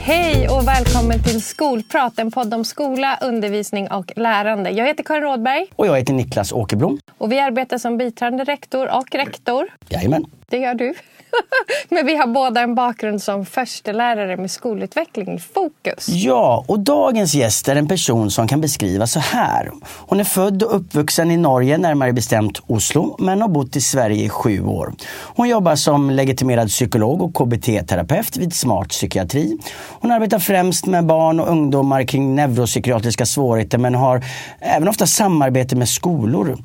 Hej 0.00 0.48
och 0.48 0.68
välkommen 0.68 1.22
till 1.22 1.42
Skolprat, 1.42 2.18
en 2.18 2.30
podd 2.30 2.54
om 2.54 2.64
skola, 2.64 3.18
undervisning 3.22 3.90
och 3.90 4.12
lärande. 4.16 4.70
Jag 4.70 4.86
heter 4.86 5.04
Karin 5.04 5.22
Rådberg. 5.22 5.66
Och 5.76 5.86
jag 5.86 5.96
heter 5.96 6.12
Niklas 6.12 6.52
Åkerblom. 6.52 6.98
Och 7.18 7.32
vi 7.32 7.38
arbetar 7.38 7.78
som 7.78 7.96
biträdande 7.98 8.44
rektor 8.44 8.96
och 8.96 9.14
rektor. 9.14 9.68
Jajamän. 9.88 10.24
Det 10.50 10.56
gör 10.58 10.74
du. 10.74 10.94
Men 11.88 12.06
vi 12.06 12.16
har 12.16 12.26
båda 12.26 12.60
en 12.60 12.74
bakgrund 12.74 13.22
som 13.22 13.46
förstelärare 13.46 14.36
med 14.36 14.50
skolutveckling 14.50 15.34
i 15.34 15.38
fokus. 15.38 16.08
Ja, 16.08 16.64
och 16.68 16.80
dagens 16.80 17.34
gäst 17.34 17.68
är 17.68 17.76
en 17.76 17.88
person 17.88 18.30
som 18.30 18.48
kan 18.48 18.60
beskrivas 18.60 19.12
så 19.12 19.20
här. 19.20 19.70
Hon 19.84 20.20
är 20.20 20.24
född 20.24 20.62
och 20.62 20.76
uppvuxen 20.76 21.30
i 21.30 21.36
Norge, 21.36 21.78
närmare 21.78 22.12
bestämt 22.12 22.62
Oslo, 22.66 23.16
men 23.18 23.40
har 23.40 23.48
bott 23.48 23.76
i 23.76 23.80
Sverige 23.80 24.24
i 24.24 24.28
sju 24.28 24.64
år. 24.64 24.92
Hon 25.20 25.48
jobbar 25.48 25.76
som 25.76 26.10
legitimerad 26.10 26.68
psykolog 26.68 27.22
och 27.22 27.34
KBT-terapeut 27.34 28.36
vid 28.36 28.54
Smart 28.54 28.88
Psykiatri. 28.88 29.58
Hon 30.00 30.10
arbetar 30.10 30.38
främst 30.38 30.86
med 30.86 31.06
barn 31.06 31.40
och 31.40 31.48
ungdomar 31.48 32.04
kring 32.04 32.34
neuropsykiatriska 32.34 33.26
svårigheter 33.26 33.78
men 33.78 33.94
har 33.94 34.24
även 34.60 34.88
ofta 34.88 35.06
samarbete 35.06 35.76
med 35.76 35.88
skolor. 35.88 36.56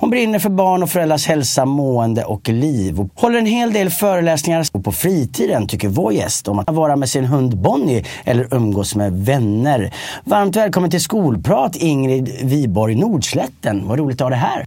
Hon 0.00 0.10
brinner 0.10 0.38
för 0.38 0.50
barn 0.50 0.82
och 0.82 0.90
föräldrars 0.90 1.26
hälsa, 1.26 1.64
mående 1.64 2.24
och 2.24 2.48
liv. 2.48 3.00
Och 3.00 3.08
håller 3.14 3.38
en 3.38 3.46
hel 3.46 3.72
del 3.72 3.90
föreläsningar 3.90 4.64
och 4.72 4.84
på 4.84 4.92
fritiden 4.92 5.66
tycker 5.66 5.88
vår 5.88 6.12
gäst 6.12 6.48
om 6.48 6.58
att 6.58 6.70
vara 6.70 6.96
med 6.96 7.08
sin 7.08 7.24
hund 7.24 7.58
Bonnie 7.58 8.04
eller 8.24 8.54
umgås 8.54 8.94
med 8.94 9.12
vänner. 9.12 9.94
Varmt 10.24 10.56
välkommen 10.56 10.90
till 10.90 11.00
Skolprat 11.00 11.76
Ingrid 11.76 12.28
Viborg 12.44 12.94
Nordslätten. 12.94 13.88
Vad 13.88 13.98
roligt 13.98 14.20
att 14.20 14.24
ha 14.24 14.30
dig 14.30 14.38
här. 14.38 14.64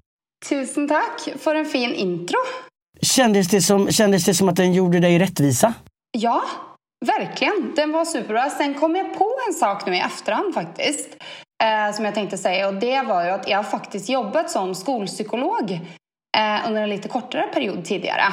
Tusen 0.49 0.87
tack 0.87 1.39
för 1.39 1.55
en 1.55 1.65
fin 1.65 1.93
intro. 1.93 2.37
Kändes 3.01 3.47
det 3.47 3.61
som, 3.61 3.91
kändes 3.91 4.25
det 4.25 4.33
som 4.33 4.49
att 4.49 4.55
den 4.55 4.73
gjorde 4.73 4.99
dig 4.99 5.19
rättvisa? 5.19 5.73
Ja, 6.17 6.43
verkligen. 7.05 7.73
Den 7.75 7.91
var 7.91 8.05
superbra. 8.05 8.49
Sen 8.49 8.73
kom 8.73 8.95
jag 8.95 9.17
på 9.17 9.31
en 9.47 9.53
sak 9.53 9.85
nu 9.85 9.95
i 9.95 9.99
efterhand 9.99 10.53
faktiskt 10.53 11.09
eh, 11.61 11.93
som 11.93 12.05
jag 12.05 12.13
tänkte 12.13 12.37
säga 12.37 12.67
och 12.67 12.73
det 12.73 13.01
var 13.01 13.23
ju 13.23 13.29
att 13.29 13.49
jag 13.49 13.71
faktiskt 13.71 14.09
jobbat 14.09 14.49
som 14.49 14.75
skolpsykolog 14.75 15.71
eh, 16.37 16.67
under 16.67 16.81
en 16.81 16.89
lite 16.89 17.07
kortare 17.07 17.47
period 17.47 17.85
tidigare. 17.85 18.23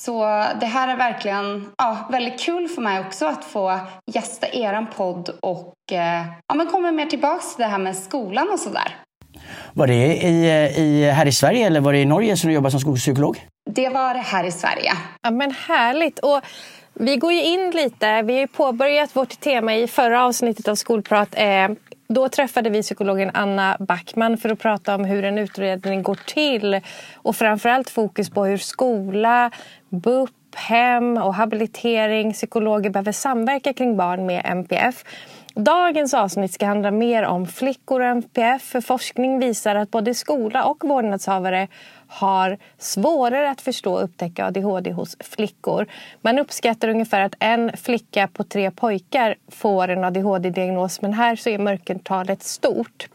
Så 0.00 0.20
det 0.60 0.66
här 0.66 0.88
är 0.88 0.96
verkligen 0.96 1.70
ja, 1.78 2.08
väldigt 2.10 2.40
kul 2.40 2.68
för 2.68 2.82
mig 2.82 3.00
också 3.00 3.26
att 3.26 3.44
få 3.44 3.80
gästa 4.06 4.46
er 4.52 4.86
podd 4.96 5.28
och 5.40 5.74
eh, 5.92 6.26
ja, 6.48 6.54
men 6.54 6.66
komma 6.66 6.92
mer 6.92 7.06
tillbaks 7.06 7.54
till 7.56 7.62
det 7.62 7.68
här 7.68 7.78
med 7.78 7.96
skolan 7.96 8.48
och 8.52 8.58
sådär. 8.58 8.96
Var 9.72 9.86
det 9.86 9.94
i, 9.94 10.46
i, 10.76 11.10
här 11.10 11.26
i 11.26 11.32
Sverige 11.32 11.66
eller 11.66 11.80
var 11.80 11.92
det 11.92 11.98
i 11.98 12.04
Norge 12.04 12.36
som 12.36 12.48
du 12.48 12.54
jobbade 12.54 12.70
som 12.70 12.80
skolpsykolog? 12.80 13.46
Det 13.70 13.88
var 13.88 14.14
här 14.14 14.44
i 14.44 14.52
Sverige. 14.52 14.92
Ja 15.22 15.30
men 15.30 15.50
härligt. 15.50 16.18
Och 16.18 16.40
vi 16.94 17.16
går 17.16 17.32
ju 17.32 17.42
in 17.42 17.70
lite, 17.70 18.22
vi 18.22 18.32
har 18.32 18.40
ju 18.40 18.46
påbörjat 18.46 19.16
vårt 19.16 19.40
tema 19.40 19.74
i 19.74 19.86
förra 19.88 20.24
avsnittet 20.24 20.68
av 20.68 20.74
Skolprat 20.74 21.28
eh, 21.32 21.68
då 22.08 22.28
träffade 22.28 22.70
vi 22.70 22.82
psykologen 22.82 23.30
Anna 23.34 23.76
Backman 23.80 24.38
för 24.38 24.48
att 24.48 24.58
prata 24.58 24.94
om 24.94 25.04
hur 25.04 25.24
en 25.24 25.38
utredning 25.38 26.02
går 26.02 26.18
till 26.26 26.80
och 27.14 27.36
framförallt 27.36 27.90
fokus 27.90 28.30
på 28.30 28.44
hur 28.44 28.58
skola, 28.58 29.50
BUP, 29.88 30.30
hem 30.54 31.16
och 31.16 31.34
habilitering, 31.34 32.32
psykologer 32.32 32.90
behöver 32.90 33.12
samverka 33.12 33.72
kring 33.72 33.96
barn 33.96 34.26
med 34.26 34.42
MPF. 34.44 35.04
Dagens 35.54 36.14
avsnitt 36.14 36.52
ska 36.52 36.66
handla 36.66 36.90
mer 36.90 37.22
om 37.22 37.46
flickor 37.46 38.00
och 38.00 38.06
MPF 38.06 38.62
för 38.62 38.80
forskning 38.80 39.38
visar 39.38 39.74
att 39.74 39.90
både 39.90 40.14
skola 40.14 40.64
och 40.64 40.84
vårdnadshavare 40.84 41.68
har 42.08 42.58
svårare 42.78 43.50
att 43.50 43.60
förstå 43.60 43.94
och 43.94 44.04
upptäcka 44.04 44.46
ADHD 44.46 44.92
hos 44.92 45.16
flickor. 45.20 45.86
Man 46.22 46.38
uppskattar 46.38 46.88
ungefär 46.88 47.20
att 47.20 47.34
en 47.38 47.76
flicka 47.76 48.28
på 48.28 48.44
tre 48.44 48.70
pojkar 48.70 49.34
får 49.48 49.88
en 49.88 50.04
ADHD-diagnos 50.04 51.02
men 51.02 51.12
här 51.12 51.36
så 51.36 51.48
är 51.48 51.58
mörkertalet 51.58 52.42
stort. 52.42 53.08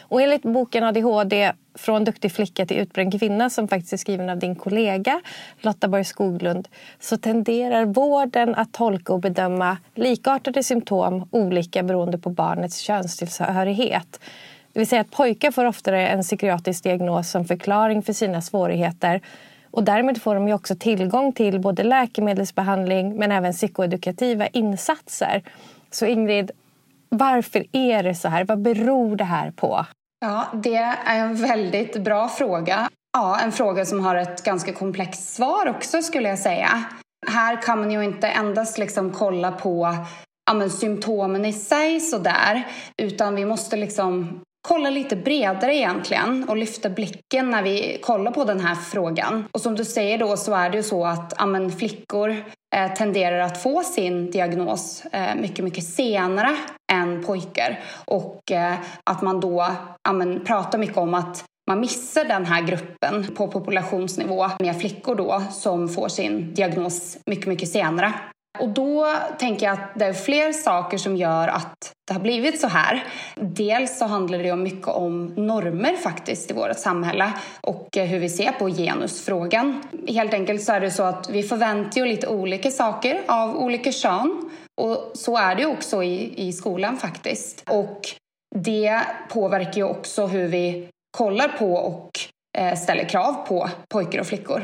Och 0.00 0.22
enligt 0.22 0.42
boken 0.42 0.84
ADHD 0.84 1.52
från 1.74 2.04
duktig 2.04 2.32
flicka 2.32 2.66
till 2.66 2.76
utbränd 2.76 3.20
kvinna 3.20 3.50
som 3.50 3.68
faktiskt 3.68 3.92
är 3.92 3.96
skriven 3.96 4.30
av 4.30 4.38
din 4.38 4.54
kollega 4.54 5.20
Lotta 5.60 5.88
Borg 5.88 6.04
Skoglund 6.04 6.68
så 7.00 7.16
tenderar 7.16 7.84
vården 7.84 8.54
att 8.54 8.72
tolka 8.72 9.12
och 9.12 9.20
bedöma 9.20 9.76
likartade 9.94 10.62
symptom 10.62 11.28
olika 11.30 11.82
beroende 11.82 12.18
på 12.18 12.30
barnets 12.30 12.78
könstillhörighet. 12.78 14.20
Det 14.76 14.80
vill 14.80 14.88
säga 14.88 15.00
att 15.00 15.10
pojkar 15.10 15.50
får 15.50 15.64
oftare 15.64 16.08
en 16.08 16.22
psykiatrisk 16.22 16.82
diagnos 16.82 17.30
som 17.30 17.44
förklaring 17.44 18.02
för 18.02 18.12
sina 18.12 18.42
svårigheter 18.42 19.20
och 19.70 19.84
därmed 19.84 20.22
får 20.22 20.34
de 20.34 20.48
ju 20.48 20.54
också 20.54 20.76
tillgång 20.76 21.32
till 21.32 21.60
både 21.60 21.82
läkemedelsbehandling 21.82 23.16
men 23.16 23.32
även 23.32 23.52
psykoedukativa 23.52 24.46
insatser. 24.46 25.42
Så 25.90 26.06
Ingrid, 26.06 26.50
varför 27.08 27.66
är 27.72 28.02
det 28.02 28.14
så 28.14 28.28
här? 28.28 28.44
Vad 28.44 28.62
beror 28.62 29.16
det 29.16 29.24
här 29.24 29.50
på? 29.50 29.86
Ja, 30.20 30.46
det 30.54 30.76
är 30.76 31.20
en 31.20 31.36
väldigt 31.36 31.96
bra 31.96 32.28
fråga. 32.28 32.88
Ja, 33.12 33.38
en 33.40 33.52
fråga 33.52 33.84
som 33.84 34.04
har 34.04 34.14
ett 34.16 34.44
ganska 34.44 34.72
komplext 34.72 35.34
svar 35.34 35.68
också 35.68 36.02
skulle 36.02 36.28
jag 36.28 36.38
säga. 36.38 36.84
Här 37.26 37.62
kan 37.62 37.78
man 37.78 37.90
ju 37.90 38.04
inte 38.04 38.28
endast 38.28 38.78
liksom 38.78 39.12
kolla 39.12 39.52
på 39.52 39.96
ja, 40.46 40.54
men, 40.54 40.70
symptomen 40.70 41.44
i 41.44 41.52
sig 41.52 42.00
sådär, 42.00 42.62
utan 43.02 43.34
vi 43.34 43.44
måste 43.44 43.76
liksom 43.76 44.40
kolla 44.68 44.90
lite 44.90 45.16
bredare 45.16 45.76
egentligen 45.76 46.48
och 46.48 46.56
lyfta 46.56 46.90
blicken 46.90 47.50
när 47.50 47.62
vi 47.62 47.98
kollar 48.02 48.30
på 48.30 48.44
den 48.44 48.60
här 48.60 48.74
frågan. 48.74 49.44
Och 49.52 49.60
som 49.60 49.74
du 49.74 49.84
säger 49.84 50.18
då 50.18 50.36
så 50.36 50.54
är 50.54 50.70
det 50.70 50.76
ju 50.76 50.82
så 50.82 51.06
att 51.06 51.40
amen, 51.40 51.72
flickor 51.72 52.36
eh, 52.74 52.94
tenderar 52.94 53.38
att 53.38 53.62
få 53.62 53.82
sin 53.82 54.30
diagnos 54.30 55.04
eh, 55.12 55.34
mycket, 55.34 55.64
mycket 55.64 55.84
senare 55.84 56.56
än 56.92 57.24
pojkar. 57.24 57.80
Och 58.04 58.52
eh, 58.52 58.74
att 59.10 59.22
man 59.22 59.40
då 59.40 59.66
amen, 60.08 60.44
pratar 60.44 60.78
mycket 60.78 60.96
om 60.96 61.14
att 61.14 61.44
man 61.68 61.80
missar 61.80 62.24
den 62.24 62.46
här 62.46 62.62
gruppen 62.62 63.26
på 63.36 63.48
populationsnivå 63.48 64.50
med 64.58 64.80
flickor 64.80 65.14
då 65.14 65.42
som 65.50 65.88
får 65.88 66.08
sin 66.08 66.54
diagnos 66.54 67.18
mycket, 67.26 67.46
mycket 67.46 67.68
senare. 67.68 68.12
Och 68.60 68.68
då 68.68 69.06
tänker 69.38 69.66
jag 69.66 69.72
att 69.72 69.94
det 69.94 70.04
är 70.04 70.12
fler 70.12 70.52
saker 70.52 70.98
som 70.98 71.16
gör 71.16 71.48
att 71.48 71.92
det 72.06 72.12
har 72.12 72.20
blivit 72.20 72.60
så 72.60 72.68
här. 72.68 73.04
Dels 73.34 73.98
så 73.98 74.04
handlar 74.04 74.38
det 74.38 74.56
mycket 74.56 74.88
om 74.88 75.26
normer 75.26 75.96
faktiskt 75.96 76.50
i 76.50 76.54
vårt 76.54 76.78
samhälle 76.78 77.32
och 77.60 77.88
hur 77.96 78.18
vi 78.18 78.28
ser 78.28 78.52
på 78.52 78.68
genusfrågan. 78.68 79.82
Helt 80.08 80.34
enkelt 80.34 80.62
så 80.62 80.72
är 80.72 80.80
det 80.80 80.90
så 80.90 81.02
att 81.02 81.30
vi 81.30 81.42
förväntar 81.42 82.00
ju 82.00 82.06
lite 82.06 82.28
olika 82.28 82.70
saker 82.70 83.22
av 83.26 83.56
olika 83.56 83.92
kön 83.92 84.50
och 84.80 85.10
så 85.14 85.36
är 85.36 85.54
det 85.54 85.66
också 85.66 86.02
i, 86.02 86.48
i 86.48 86.52
skolan 86.52 86.96
faktiskt. 86.96 87.64
Och 87.70 88.00
det 88.54 89.02
påverkar 89.28 89.76
ju 89.76 89.84
också 89.84 90.26
hur 90.26 90.48
vi 90.48 90.88
kollar 91.16 91.48
på 91.48 91.74
och 91.74 92.10
eh, 92.58 92.74
ställer 92.74 93.04
krav 93.04 93.46
på 93.46 93.70
pojkar 93.88 94.20
och 94.20 94.26
flickor. 94.26 94.62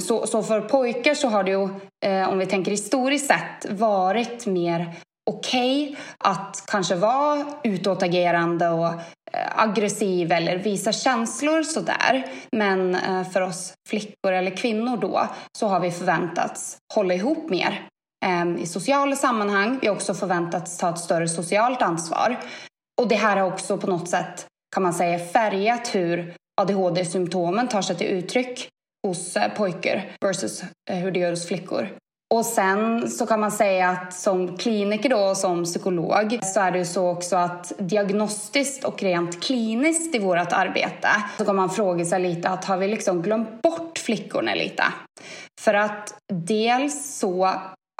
Så, 0.00 0.26
så 0.26 0.42
för 0.42 0.60
pojkar 0.60 1.14
så 1.14 1.28
har 1.28 1.44
det 1.44 1.50
ju, 1.50 1.68
eh, 2.06 2.28
om 2.28 2.38
vi 2.38 2.46
tänker 2.46 2.70
historiskt 2.70 3.26
sett, 3.26 3.70
varit 3.70 4.46
mer 4.46 4.94
okej 5.30 5.88
okay 5.88 5.96
att 6.18 6.64
kanske 6.66 6.94
vara 6.94 7.44
utåtagerande 7.64 8.68
och 8.68 8.86
eh, 8.86 9.58
aggressiv 9.58 10.32
eller 10.32 10.58
visa 10.58 10.92
känslor 10.92 11.62
sådär. 11.62 12.26
Men 12.52 12.94
eh, 12.94 13.28
för 13.28 13.40
oss 13.40 13.74
flickor 13.88 14.32
eller 14.32 14.56
kvinnor 14.56 14.96
då 14.96 15.28
så 15.58 15.66
har 15.66 15.80
vi 15.80 15.90
förväntats 15.90 16.76
hålla 16.94 17.14
ihop 17.14 17.50
mer 17.50 17.88
ehm, 18.24 18.58
i 18.58 18.66
sociala 18.66 19.16
sammanhang. 19.16 19.78
Vi 19.82 19.86
har 19.86 19.94
också 19.94 20.14
förväntats 20.14 20.78
ta 20.78 20.90
ett 20.90 20.98
större 20.98 21.28
socialt 21.28 21.82
ansvar. 21.82 22.36
Och 23.00 23.08
det 23.08 23.16
här 23.16 23.36
har 23.36 23.52
också 23.52 23.78
på 23.78 23.86
något 23.86 24.08
sätt 24.08 24.46
kan 24.74 24.82
man 24.82 24.94
säga 24.94 25.18
färgat 25.18 25.94
hur 25.94 26.34
ADHD-symptomen 26.60 27.68
tar 27.68 27.82
sig 27.82 27.96
till 27.96 28.06
uttryck 28.06 28.68
hos 29.06 29.36
pojkar 29.56 30.10
versus 30.20 30.62
eh, 30.90 30.96
hur 30.96 31.10
det 31.10 31.20
gör 31.20 31.30
hos 31.30 31.46
flickor. 31.46 31.88
Och 32.34 32.46
sen 32.46 33.10
så 33.10 33.26
kan 33.26 33.40
man 33.40 33.52
säga 33.52 33.88
att 33.88 34.14
som 34.14 34.56
kliniker 34.56 35.08
då 35.08 35.18
och 35.18 35.36
som 35.36 35.64
psykolog 35.64 36.38
så 36.42 36.60
är 36.60 36.70
det 36.70 36.78
ju 36.78 36.84
så 36.84 37.08
också 37.08 37.36
att 37.36 37.72
diagnostiskt 37.78 38.84
och 38.84 39.02
rent 39.02 39.42
kliniskt 39.42 40.14
i 40.14 40.18
vårt 40.18 40.52
arbete 40.52 41.08
så 41.38 41.44
kan 41.44 41.56
man 41.56 41.70
fråga 41.70 42.04
sig 42.04 42.20
lite 42.20 42.48
att 42.48 42.64
har 42.64 42.76
vi 42.76 42.88
liksom 42.88 43.22
glömt 43.22 43.62
bort 43.62 43.98
flickorna 43.98 44.54
lite? 44.54 44.84
För 45.60 45.74
att 45.74 46.14
dels 46.32 47.18
så 47.18 47.50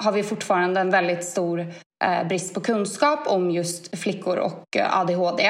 har 0.03 0.11
vi 0.11 0.23
fortfarande 0.23 0.81
en 0.81 0.89
väldigt 0.89 1.25
stor 1.25 1.59
eh, 2.03 2.27
brist 2.27 2.53
på 2.53 2.61
kunskap 2.61 3.27
om 3.27 3.51
just 3.51 3.97
flickor 3.97 4.37
och 4.37 4.77
eh, 4.77 4.99
ADHD. 4.99 5.43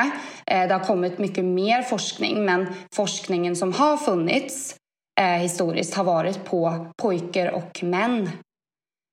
Eh, 0.45 0.68
det 0.68 0.74
har 0.74 0.86
kommit 0.86 1.19
mycket 1.19 1.45
mer 1.45 1.81
forskning 1.81 2.45
men 2.45 2.68
forskningen 2.95 3.56
som 3.56 3.74
har 3.74 3.98
funnits 3.98 4.75
eh, 5.19 5.25
historiskt 5.25 5.94
har 5.96 6.04
varit 6.04 6.46
på 6.46 6.88
pojkar 7.02 7.52
och 7.52 7.84
män. 7.84 8.30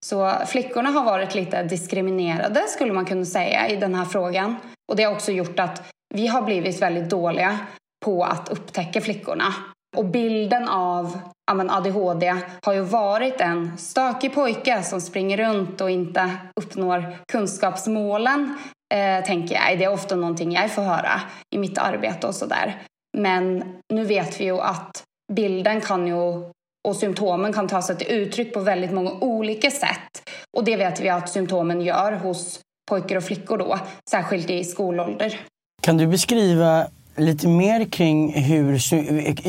Så 0.06 0.32
flickorna 0.46 0.90
har 0.90 1.04
varit 1.04 1.34
lite 1.34 1.62
diskriminerade 1.62 2.60
skulle 2.68 2.92
man 2.92 3.04
kunna 3.04 3.24
säga 3.24 3.68
i 3.68 3.76
den 3.76 3.94
här 3.94 4.04
frågan. 4.04 4.56
Och 4.88 4.96
det 4.96 5.02
har 5.02 5.12
också 5.12 5.32
gjort 5.32 5.58
att 5.58 5.92
vi 6.14 6.26
har 6.26 6.42
blivit 6.42 6.82
väldigt 6.82 7.10
dåliga 7.10 7.58
på 8.04 8.24
att 8.24 8.48
upptäcka 8.48 9.00
flickorna. 9.00 9.54
Och 9.96 10.04
bilden 10.04 10.68
av 10.68 11.18
ja, 11.46 11.54
men 11.54 11.70
ADHD 11.70 12.36
har 12.66 12.72
ju 12.72 12.80
varit 12.80 13.40
en 13.40 13.78
stökig 13.78 14.34
pojke 14.34 14.82
som 14.82 15.00
springer 15.00 15.36
runt 15.36 15.80
och 15.80 15.90
inte 15.90 16.30
uppnår 16.60 17.18
kunskapsmålen. 17.32 18.58
Eh, 18.94 19.24
tänker 19.24 19.54
jag. 19.54 19.78
Det 19.78 19.84
är 19.84 19.92
ofta 19.92 20.16
någonting 20.16 20.52
jag 20.52 20.72
får 20.72 20.82
höra 20.82 21.20
i 21.54 21.58
mitt 21.58 21.78
arbete 21.78 22.26
och 22.26 22.34
sådär. 22.34 22.82
Men 23.18 23.64
nu 23.92 24.04
vet 24.04 24.40
vi 24.40 24.44
ju 24.44 24.60
att 24.60 25.02
bilden 25.32 25.80
kan 25.80 26.06
ju 26.06 26.50
och 26.88 26.96
symptomen 26.96 27.52
kan 27.52 27.68
ta 27.68 27.82
sig 27.82 27.96
till 27.96 28.06
uttryck 28.10 28.54
på 28.54 28.60
väldigt 28.60 28.92
många 28.92 29.10
olika 29.10 29.70
sätt. 29.70 30.30
Och 30.56 30.64
det 30.64 30.76
vet 30.76 31.00
vi 31.00 31.08
att 31.08 31.28
symptomen 31.28 31.80
gör 31.80 32.12
hos 32.12 32.60
pojkar 32.90 33.16
och 33.16 33.24
flickor 33.24 33.58
då, 33.58 33.78
särskilt 34.10 34.50
i 34.50 34.64
skolålder. 34.64 35.40
Kan 35.82 35.96
du 35.96 36.06
beskriva 36.06 36.86
lite 37.16 37.48
mer 37.48 37.84
kring 37.84 38.32
hur, 38.42 38.78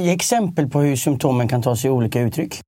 exempel 0.09 0.69
på 0.69 0.79
hur 0.79 0.95
symptomen 0.95 1.47
kan 1.47 1.61
ta 1.61 1.75
sig 1.75 1.89
olika 1.89 2.21
uttryck? 2.21 2.59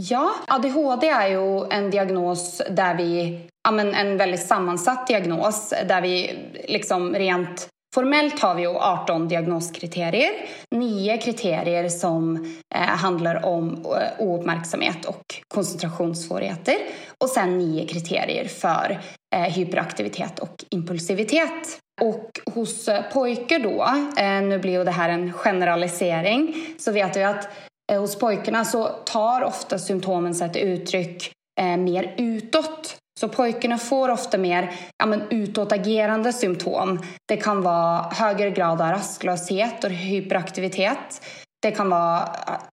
Ja, 0.00 0.30
ADHD 0.48 1.08
är 1.08 1.28
ju 1.28 1.64
en 1.70 1.90
diagnos 1.90 2.62
där 2.70 2.94
vi, 2.94 3.40
ja 3.64 3.70
men 3.70 3.94
en 3.94 4.16
väldigt 4.16 4.46
sammansatt 4.46 5.06
diagnos 5.06 5.74
där 5.88 6.00
vi 6.00 6.38
liksom 6.68 7.14
rent 7.14 7.68
Formellt 7.94 8.40
har 8.40 8.54
vi 8.54 8.62
ju 8.62 8.68
18 8.68 9.28
diagnoskriterier, 9.28 10.30
nio 10.70 11.18
kriterier 11.18 11.88
som 11.88 12.36
eh, 12.74 12.80
handlar 12.80 13.46
om 13.46 13.72
eh, 13.74 14.26
ouppmärksamhet 14.26 15.04
och 15.04 15.24
koncentrationssvårigheter. 15.48 16.76
Och 17.18 17.28
sen 17.28 17.58
nio 17.58 17.86
kriterier 17.86 18.48
för 18.48 19.00
eh, 19.34 19.40
hyperaktivitet 19.40 20.38
och 20.38 20.64
impulsivitet. 20.70 21.80
Och 22.00 22.40
hos 22.54 22.88
eh, 22.88 23.02
pojkar 23.12 23.58
då, 23.58 23.82
eh, 24.22 24.42
nu 24.42 24.58
blir 24.58 24.72
ju 24.72 24.84
det 24.84 24.90
här 24.90 25.08
en 25.08 25.32
generalisering, 25.32 26.54
så 26.78 26.92
vet 26.92 27.16
vi 27.16 27.22
att 27.22 27.48
eh, 27.92 28.00
hos 28.00 28.18
pojkarna 28.18 28.64
så 28.64 28.84
tar 28.84 29.42
ofta 29.44 29.78
symptomen 29.78 30.34
sig 30.34 30.46
ett 30.46 30.56
uttryck 30.56 31.32
eh, 31.60 31.76
mer 31.76 32.14
utåt 32.18 32.96
så 33.18 33.28
pojkarna 33.28 33.78
får 33.78 34.08
ofta 34.08 34.38
mer 34.38 34.72
ja, 34.98 35.06
men 35.06 35.22
utåtagerande 35.30 36.32
symptom. 36.32 36.98
Det 37.28 37.36
kan 37.36 37.62
vara 37.62 38.02
högre 38.02 38.50
grad 38.50 38.80
av 38.80 38.90
rastlöshet 38.90 39.84
och 39.84 39.90
hyperaktivitet. 39.90 41.24
Det 41.62 41.70
kan 41.70 41.90
vara 41.90 42.28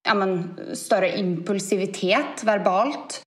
ja, 0.07 0.13
men, 0.13 0.59
större 0.73 1.17
impulsivitet 1.17 2.43
verbalt. 2.43 3.21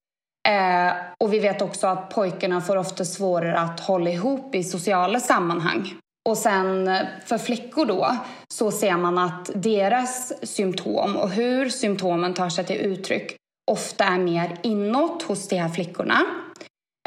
Eh, 0.48 0.92
och 1.24 1.32
vi 1.32 1.38
vet 1.38 1.62
också 1.62 1.86
att 1.86 2.10
pojkarna 2.10 2.60
får 2.60 2.76
ofta 2.76 3.04
svårare 3.04 3.58
att 3.58 3.80
hålla 3.80 4.10
ihop 4.10 4.54
i 4.54 4.64
sociala 4.64 5.20
sammanhang. 5.20 5.94
Och 6.28 6.38
sen 6.38 6.88
eh, 6.88 7.00
för 7.26 7.38
flickor 7.38 7.86
då 7.86 8.16
så 8.54 8.70
ser 8.70 8.96
man 8.96 9.18
att 9.18 9.50
deras 9.54 10.32
symptom 10.42 11.16
och 11.16 11.30
hur 11.30 11.68
symptomen 11.68 12.34
tar 12.34 12.48
sig 12.48 12.64
till 12.64 12.76
uttryck 12.76 13.36
ofta 13.70 14.04
är 14.04 14.18
mer 14.18 14.56
inåt 14.62 15.22
hos 15.22 15.48
de 15.48 15.56
här 15.56 15.68
flickorna. 15.68 16.26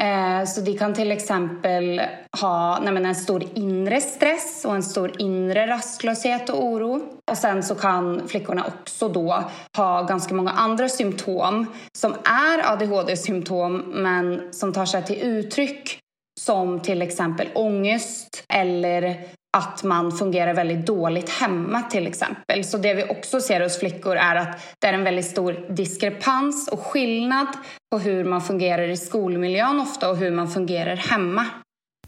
Eh, 0.02 0.44
så 0.44 0.60
de 0.60 0.78
kan 0.78 0.94
till 0.94 1.12
exempel 1.12 2.02
ha 2.40 2.78
nej 2.82 3.04
en 3.04 3.14
stor 3.14 3.44
inre 3.54 4.00
stress 4.00 4.64
och 4.64 4.74
en 4.74 4.82
stor 4.82 5.12
inre 5.18 5.66
rastlöshet 5.66 6.50
och 6.50 6.64
oro. 6.64 7.00
Och 7.30 7.38
sen 7.38 7.62
så 7.62 7.74
kan 7.74 8.28
flickorna 8.28 8.64
också 8.66 9.08
då 9.08 9.44
ha 9.76 10.02
ganska 10.02 10.34
många 10.34 10.50
andra 10.50 10.88
symptom 10.88 11.66
som 11.98 12.12
är 12.24 12.72
ADHD-symptom 12.72 13.76
men 13.78 14.52
som 14.52 14.72
tar 14.72 14.86
sig 14.86 15.04
till 15.04 15.22
uttryck 15.22 15.98
som 16.40 16.80
till 16.80 17.02
exempel 17.02 17.48
ångest 17.54 18.44
eller 18.48 19.24
att 19.56 19.82
man 19.82 20.12
fungerar 20.12 20.54
väldigt 20.54 20.86
dåligt 20.86 21.30
hemma 21.30 21.82
till 21.82 22.06
exempel. 22.06 22.64
Så 22.64 22.78
det 22.78 22.94
vi 22.94 23.04
också 23.04 23.40
ser 23.40 23.60
hos 23.60 23.78
flickor 23.78 24.16
är 24.16 24.36
att 24.36 24.76
det 24.78 24.86
är 24.86 24.92
en 24.92 25.04
väldigt 25.04 25.26
stor 25.26 25.66
diskrepans 25.68 26.68
och 26.68 26.80
skillnad 26.80 27.46
på 27.90 27.98
hur 27.98 28.24
man 28.24 28.40
fungerar 28.40 28.88
i 28.88 28.96
skolmiljön 28.96 29.80
ofta 29.80 30.10
och 30.10 30.16
hur 30.16 30.30
man 30.30 30.48
fungerar 30.48 30.96
hemma. 30.96 31.46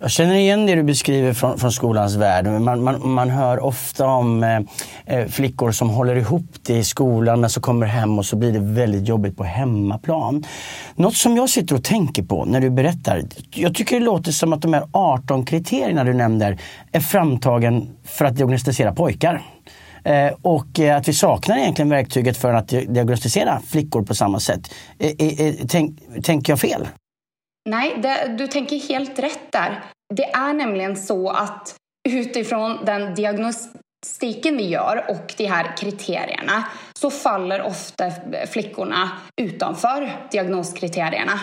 Jag 0.00 0.11
känner 0.11 0.35
igen 0.35 0.67
det 0.67 0.75
du 0.75 0.82
beskriver 0.82 1.32
från, 1.32 1.58
från 1.58 1.73
skolans 1.73 2.14
värld. 2.14 2.46
Man, 2.46 2.82
man, 2.82 3.08
man 3.08 3.31
hör 3.31 3.61
ofta 3.64 4.06
om 4.06 4.43
eh, 4.43 4.61
eh, 5.06 5.26
flickor 5.26 5.73
som 5.73 5.91
håller 5.91 6.17
ihop 6.17 6.46
det 6.62 6.76
i 6.76 6.85
skolan 6.85 7.41
men 7.41 7.50
så 7.50 7.61
kommer 7.61 7.87
hem 7.87 8.19
och 8.19 8.26
så 8.26 8.37
blir 8.37 8.52
det 8.52 8.58
väldigt 8.58 9.08
jobbigt 9.08 9.37
på 9.37 9.44
hemmaplan. 9.44 10.44
Något 10.94 11.14
som 11.14 11.37
jag 11.37 11.50
sitter 11.50 11.75
och 11.75 11.85
tänker 11.85 12.23
på 12.23 12.44
när 12.44 12.61
du 12.61 12.70
berättar. 12.70 13.23
Jag 13.50 13.75
tycker 13.75 14.00
det 14.00 14.06
låter 14.06 14.32
som 14.32 14.52
att 14.52 14.62
de 14.62 14.75
här 14.75 14.88
18 14.93 15.44
kriterierna 15.44 16.05
du 16.05 16.14
nämner 16.14 16.58
är 16.93 17.00
framtagen 17.00 17.88
för 18.05 18.25
att 18.25 18.37
diagnostisera 18.37 18.94
pojkar. 18.94 19.43
Eh, 20.05 20.32
och 20.43 20.81
eh, 20.81 20.97
att 20.97 21.08
vi 21.08 21.12
saknar 21.12 21.56
egentligen 21.56 21.88
verktyget 21.88 22.37
för 22.37 22.55
att 22.55 22.69
diagnostisera 22.69 23.61
flickor 23.67 24.02
på 24.02 24.14
samma 24.14 24.40
sätt. 24.40 24.75
Eh, 24.99 25.11
eh, 25.19 25.40
eh 25.40 25.55
tänk, 25.69 25.99
tänker 26.23 26.52
jag 26.52 26.61
fel? 26.61 26.87
Nej, 27.69 27.94
det, 28.02 28.34
du 28.38 28.46
tänker 28.46 28.88
helt 28.88 29.19
rätt 29.19 29.52
där. 29.52 29.84
Det 30.14 30.25
är 30.25 30.52
nämligen 30.52 30.96
så 30.96 31.31
att 31.31 31.76
utifrån 32.08 32.84
den 32.84 33.14
diagnostiken 33.14 34.56
vi 34.56 34.69
gör 34.69 35.05
och 35.08 35.34
de 35.37 35.46
här 35.46 35.76
kriterierna 35.76 36.64
så 36.99 37.11
faller 37.11 37.62
ofta 37.62 38.11
flickorna 38.50 39.11
utanför 39.40 40.16
diagnoskriterierna. 40.31 41.40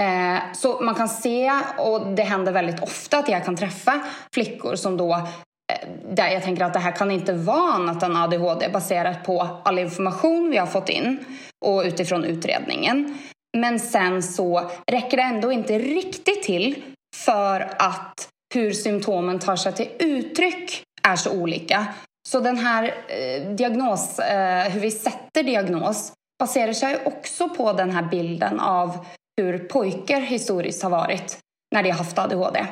Eh, 0.00 0.52
så 0.52 0.80
man 0.80 0.94
kan 0.94 1.08
se, 1.08 1.52
och 1.78 2.06
det 2.06 2.22
händer 2.22 2.52
väldigt 2.52 2.82
ofta 2.82 3.18
att 3.18 3.28
jag 3.28 3.44
kan 3.44 3.56
träffa 3.56 4.00
flickor 4.34 4.74
som 4.76 4.96
då 4.96 5.14
eh, 5.14 5.88
där 6.12 6.28
jag 6.28 6.42
tänker 6.42 6.64
att 6.64 6.72
det 6.72 6.78
här 6.78 6.92
kan 6.96 7.10
inte 7.10 7.32
vara 7.32 7.72
annat 7.72 8.02
än 8.02 8.16
ADHD 8.16 8.68
baserat 8.68 9.24
på 9.24 9.60
all 9.64 9.78
information 9.78 10.50
vi 10.50 10.56
har 10.56 10.66
fått 10.66 10.88
in 10.88 11.24
och 11.64 11.82
utifrån 11.84 12.24
utredningen. 12.24 13.18
Men 13.58 13.80
sen 13.80 14.22
så 14.22 14.70
räcker 14.90 15.16
det 15.16 15.22
ändå 15.22 15.52
inte 15.52 15.78
riktigt 15.78 16.42
till 16.42 16.82
för 17.16 17.74
att 17.78 18.28
hur 18.54 18.72
symptomen 18.72 19.38
tar 19.38 19.56
sig 19.56 19.72
till 19.72 19.88
uttryck 19.98 20.82
är 21.02 21.16
så 21.16 21.32
olika. 21.32 21.86
Så 22.28 22.40
den 22.40 22.58
här 22.58 22.94
eh, 23.08 23.50
diagnos, 23.50 24.18
eh, 24.18 24.70
hur 24.70 24.80
vi 24.80 24.90
sätter 24.90 25.42
diagnos 25.42 26.12
baserar 26.38 26.72
sig 26.72 26.98
också 27.04 27.48
på 27.48 27.72
den 27.72 27.90
här 27.90 28.02
bilden 28.02 28.60
av 28.60 29.06
hur 29.40 29.58
pojkar 29.58 30.20
historiskt 30.20 30.82
har 30.82 30.90
varit 30.90 31.38
när 31.74 31.82
de 31.82 31.90
har 31.90 31.98
haft 31.98 32.18
ADHD. 32.18 32.66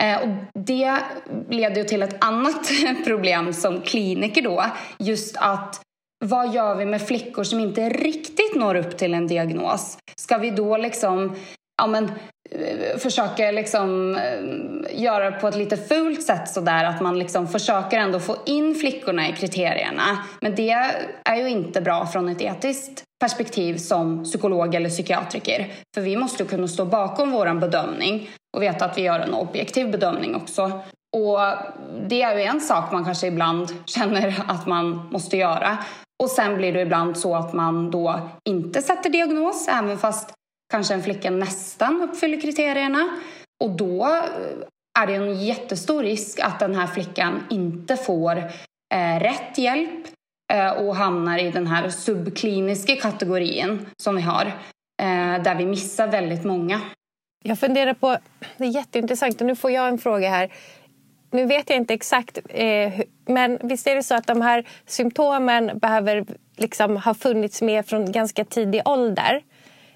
Eh, 0.00 0.22
och 0.22 0.28
det 0.54 0.98
leder 1.50 1.84
till 1.84 2.02
ett 2.02 2.24
annat 2.24 2.70
problem 3.04 3.52
som 3.52 3.80
kliniker 3.80 4.42
då. 4.42 4.64
Just 4.98 5.36
att 5.36 5.80
vad 6.22 6.54
gör 6.54 6.74
vi 6.74 6.86
med 6.86 7.02
flickor 7.02 7.44
som 7.44 7.60
inte 7.60 7.88
riktigt 7.88 8.54
når 8.54 8.74
upp 8.74 8.98
till 8.98 9.14
en 9.14 9.26
diagnos? 9.26 9.98
Ska 10.16 10.38
vi 10.38 10.50
då 10.50 10.76
liksom 10.76 11.36
ja, 11.82 11.86
men, 11.86 12.04
eh, 12.50 12.98
försöka 12.98 13.50
liksom, 13.50 14.16
eh, 14.16 15.02
göra 15.02 15.32
på 15.32 15.48
ett 15.48 15.56
lite 15.56 15.76
fult 15.76 16.22
sätt 16.22 16.48
sådär 16.48 16.84
att 16.84 17.00
man 17.00 17.18
liksom 17.18 17.48
försöker 17.48 17.98
ändå 17.98 18.20
få 18.20 18.36
in 18.46 18.74
flickorna 18.74 19.28
i 19.28 19.32
kriterierna. 19.32 20.02
Men 20.40 20.54
det 20.54 20.70
är 21.24 21.36
ju 21.36 21.48
inte 21.48 21.80
bra 21.80 22.06
från 22.06 22.28
ett 22.28 22.42
etiskt 22.42 23.02
perspektiv 23.20 23.76
som 23.76 24.24
psykolog 24.24 24.74
eller 24.74 24.88
psykiatriker. 24.88 25.72
För 25.94 26.00
vi 26.00 26.16
måste 26.16 26.44
kunna 26.44 26.68
stå 26.68 26.84
bakom 26.84 27.30
vår 27.30 27.54
bedömning 27.54 28.30
och 28.56 28.62
veta 28.62 28.84
att 28.84 28.98
vi 28.98 29.02
gör 29.02 29.20
en 29.20 29.34
objektiv 29.34 29.90
bedömning 29.90 30.34
också. 30.34 30.80
Och 31.16 31.38
det 32.08 32.22
är 32.22 32.36
ju 32.36 32.42
en 32.42 32.60
sak 32.60 32.92
man 32.92 33.04
kanske 33.04 33.26
ibland 33.26 33.68
känner 33.86 34.34
att 34.46 34.66
man 34.66 35.08
måste 35.10 35.36
göra. 35.36 35.78
Och 36.22 36.30
sen 36.30 36.56
blir 36.56 36.72
det 36.72 36.80
ibland 36.80 37.16
så 37.16 37.34
att 37.34 37.52
man 37.52 37.90
då 37.90 38.28
inte 38.48 38.82
sätter 38.82 39.10
diagnos 39.10 39.68
även 39.68 39.98
fast 39.98 40.32
kanske 40.72 40.94
en 40.94 41.02
flicka 41.02 41.30
nästan 41.30 42.02
uppfyller 42.02 42.40
kriterierna. 42.40 43.18
Och 43.64 43.70
då 43.70 44.06
eh, 44.06 45.00
är 45.00 45.06
det 45.06 45.14
en 45.14 45.44
jättestor 45.44 46.02
risk 46.02 46.40
att 46.40 46.60
den 46.60 46.74
här 46.74 46.86
flickan 46.86 47.42
inte 47.50 47.96
får 47.96 48.36
eh, 48.94 49.20
rätt 49.20 49.58
hjälp 49.58 50.06
eh, 50.52 50.70
och 50.70 50.96
hamnar 50.96 51.38
i 51.38 51.50
den 51.50 51.66
här 51.66 51.88
subkliniska 51.88 52.96
kategorin 52.96 53.86
som 54.02 54.16
vi 54.16 54.22
har, 54.22 54.46
eh, 55.02 55.42
där 55.42 55.54
vi 55.54 55.66
missar 55.66 56.06
väldigt 56.06 56.44
många. 56.44 56.80
Jag 57.44 57.58
funderar 57.58 57.94
på, 57.94 58.18
det 58.56 58.64
är 58.64 58.74
jätteintressant 58.74 59.40
och 59.40 59.46
nu 59.46 59.56
får 59.56 59.70
jag 59.70 59.88
en 59.88 59.98
fråga 59.98 60.30
här 60.30 60.52
nu 61.32 61.46
vet 61.46 61.70
jag 61.70 61.76
inte 61.76 61.94
exakt, 61.94 62.38
eh, 62.48 62.92
men 63.26 63.58
visst 63.62 63.86
är 63.86 63.94
det 63.94 64.02
så 64.02 64.14
att 64.14 64.26
de 64.26 64.40
här 64.40 64.64
symptomen 64.86 65.78
behöver 65.78 66.24
liksom 66.56 66.96
ha 66.96 67.14
funnits 67.14 67.62
med 67.62 67.86
från 67.86 68.12
ganska 68.12 68.44
tidig 68.44 68.82
ålder? 68.84 69.42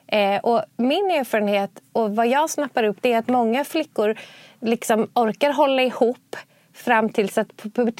Eh, 0.06 0.40
och 0.40 0.62
min 0.76 1.10
erfarenhet 1.10 1.70
och 1.92 2.16
vad 2.16 2.26
jag 2.26 2.50
snappar 2.50 2.84
upp 2.84 2.96
det 3.00 3.12
är 3.12 3.18
att 3.18 3.28
många 3.28 3.64
flickor 3.64 4.18
liksom 4.60 5.10
orkar 5.14 5.52
hålla 5.52 5.82
ihop 5.82 6.36
fram 6.72 7.08
tills 7.08 7.38
att 7.38 7.56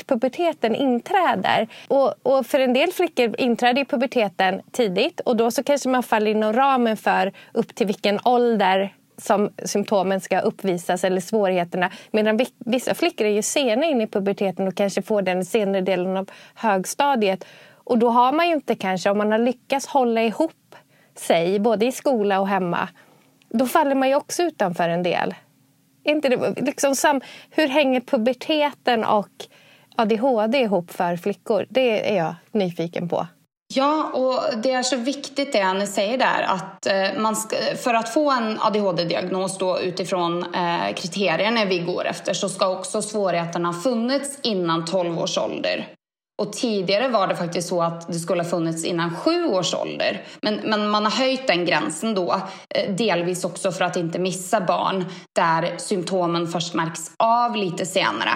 puberteten 0.07 0.75
inträder. 0.75 1.69
Och, 1.89 2.15
och, 2.23 2.47
för 2.47 2.61
en 2.61 2.73
del 2.73 2.93
flickor 2.93 3.35
inträder 3.39 3.85
puberteten 3.85 4.63
tidigt 4.73 5.21
och 5.21 5.37
då 5.37 5.51
så 5.51 5.63
kanske 5.63 5.89
man 5.89 6.03
faller 6.03 6.31
inom 6.31 6.53
ramen 6.53 6.97
för 6.97 7.33
upp 7.53 7.75
till 7.75 7.87
vilken 7.87 8.19
ålder 8.25 8.95
som 9.17 9.51
symptomen 9.65 10.21
ska 10.21 10.41
uppvisas 10.41 11.05
eller 11.05 11.21
svårigheterna. 11.21 11.91
Medan 12.11 12.41
vissa 12.59 12.95
flickor 12.95 13.27
är 13.27 13.31
ju 13.31 13.43
sena 13.43 13.87
in 13.87 14.01
i 14.01 14.07
puberteten 14.07 14.69
och 14.69 14.75
kanske 14.75 15.03
får 15.03 15.23
den 15.23 15.45
senare 15.45 15.81
delen 15.81 16.17
av 16.17 16.31
högstadiet. 16.55 17.45
Och 17.75 17.99
då 17.99 18.11
har 18.11 18.33
man 18.33 18.49
ju 18.49 18.55
inte 18.55 18.75
kanske, 18.75 19.11
om 19.11 19.19
man 19.19 19.33
har 19.33 19.39
lyckats 19.39 19.87
hålla 19.87 20.23
ihop 20.23 20.75
sig, 21.15 21.59
både 21.59 21.87
i 21.87 21.93
skola 21.93 22.41
och 22.41 22.49
hemma, 22.49 22.89
då 23.49 23.67
faller 23.67 23.95
man 23.95 24.09
ju 24.09 24.15
också 24.15 24.43
utanför 24.43 24.89
en 24.89 25.03
del. 25.03 25.35
Inte 26.05 26.29
det, 26.29 26.61
liksom 26.61 26.97
sam, 26.97 27.21
hur 27.51 27.69
hänger 27.69 28.01
puberteten 28.01 29.05
och 29.05 29.29
ADHD 29.97 30.59
ihop 30.59 30.91
för 30.91 31.17
flickor? 31.17 31.67
Det 31.69 32.13
är 32.13 32.17
jag 32.17 32.35
nyfiken 32.53 33.09
på. 33.09 33.27
Ja, 33.75 34.11
och 34.13 34.59
det 34.63 34.73
är 34.73 34.83
så 34.83 34.97
viktigt 34.97 35.53
det 35.53 35.73
ni 35.73 35.87
säger 35.87 36.19
där 36.19 36.43
att 36.43 36.87
eh, 36.87 37.21
man 37.21 37.37
ska, 37.37 37.57
för 37.77 37.95
att 37.95 38.09
få 38.09 38.31
en 38.31 38.59
ADHD-diagnos 38.61 39.59
då 39.59 39.81
utifrån 39.81 40.55
eh, 40.55 40.95
kriterierna 40.95 41.65
vi 41.65 41.79
går 41.79 42.07
efter 42.07 42.35
så 42.35 42.49
ska 42.49 42.69
också 42.69 43.03
svårigheterna 43.03 43.69
ha 43.69 43.81
funnits 43.83 44.39
innan 44.43 44.85
12 44.85 45.19
års 45.19 45.39
ålder. 45.39 45.89
Och 46.43 46.53
tidigare 46.53 47.09
var 47.09 47.27
det 47.27 47.37
faktiskt 47.37 47.69
så 47.69 47.83
att 47.83 48.09
det 48.09 48.19
skulle 48.19 48.43
ha 48.43 48.51
funnits 48.51 48.85
innan 48.85 49.17
sju 49.17 49.45
års 49.45 49.75
ålder. 49.75 50.23
Men, 50.43 50.55
men 50.65 50.91
man 50.91 51.05
har 51.05 51.11
höjt 51.11 51.47
den 51.47 51.65
gränsen 51.65 52.15
då, 52.15 52.41
eh, 52.75 52.95
delvis 52.95 53.45
också 53.45 53.73
för 53.73 53.85
att 53.85 53.97
inte 53.97 54.19
missa 54.19 54.61
barn 54.61 55.05
där 55.33 55.75
symptomen 55.79 56.49
först 56.49 56.75
märks 56.75 57.11
av 57.19 57.57
lite 57.57 57.87
senare. 57.87 58.31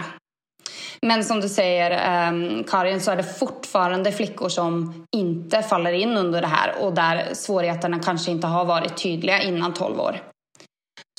Men 1.07 1.25
som 1.25 1.41
du 1.41 1.49
säger, 1.49 1.91
eh, 1.91 2.65
Karin, 2.65 3.01
så 3.01 3.11
är 3.11 3.17
det 3.17 3.23
fortfarande 3.23 4.13
flickor 4.13 4.49
som 4.49 5.05
inte 5.17 5.63
faller 5.63 5.93
in 5.93 6.17
under 6.17 6.41
det 6.41 6.47
här 6.47 6.75
och 6.81 6.95
där 6.95 7.29
svårigheterna 7.33 7.99
kanske 7.99 8.31
inte 8.31 8.47
har 8.47 8.65
varit 8.65 8.97
tydliga 8.97 9.43
innan 9.43 9.75
12 9.75 10.01
år. 10.01 10.21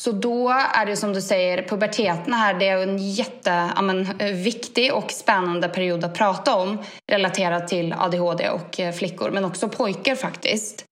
Så 0.02 0.12
då 0.12 0.50
är 0.50 0.86
det 0.86 0.96
som 0.96 1.14
du 1.14 1.22
säger, 1.22 1.68
puberteten 1.68 2.34
här, 2.34 2.54
det 2.54 2.68
är 2.68 2.78
en 2.78 2.98
jätteviktig 2.98 4.88
ja, 4.88 4.94
och 4.94 5.12
spännande 5.12 5.70
period 5.70 6.04
att 6.04 6.18
prata 6.18 6.56
om 6.56 6.78
relaterat 7.12 7.68
till 7.68 7.94
ADHD 7.94 8.50
och 8.50 8.80
eh, 8.80 8.94
flickor, 8.94 9.32
men 9.32 9.46
också 9.46 9.70
pojkar 9.70 10.16
faktiskt. 10.16 10.86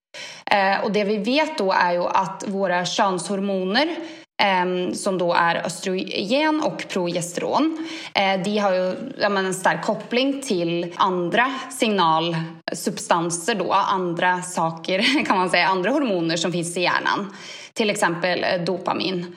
Eh, 0.52 0.84
och 0.84 0.92
det 0.92 1.04
vi 1.04 1.18
vet 1.18 1.58
då 1.58 1.72
är 1.72 1.92
ju 1.92 2.06
att 2.06 2.44
våra 2.48 2.86
könshormoner 2.86 3.96
Ehm, 4.42 4.94
som 4.94 5.18
då 5.18 5.34
är 5.34 5.66
östrogen 5.66 6.62
och 6.64 6.86
progesteron. 6.90 7.88
Eh, 8.14 8.42
de 8.44 8.58
har 8.58 8.74
ju 8.74 8.96
en 9.22 9.54
stark 9.54 9.86
koppling 9.86 10.42
till 10.42 10.94
andra 10.96 11.54
signalsubstanser 11.72 13.56
då, 13.56 13.74
andra 13.74 14.42
saker 14.42 15.26
kan 15.26 15.38
man 15.38 15.50
säga, 15.50 15.68
andra 15.68 15.92
hormoner 15.92 16.38
som 16.38 16.52
finns 16.52 16.78
i 16.78 16.82
hjärnan 16.82 17.36
till 17.74 17.90
exempel 17.90 18.44
eh, 18.44 18.64
dopamin. 18.66 19.36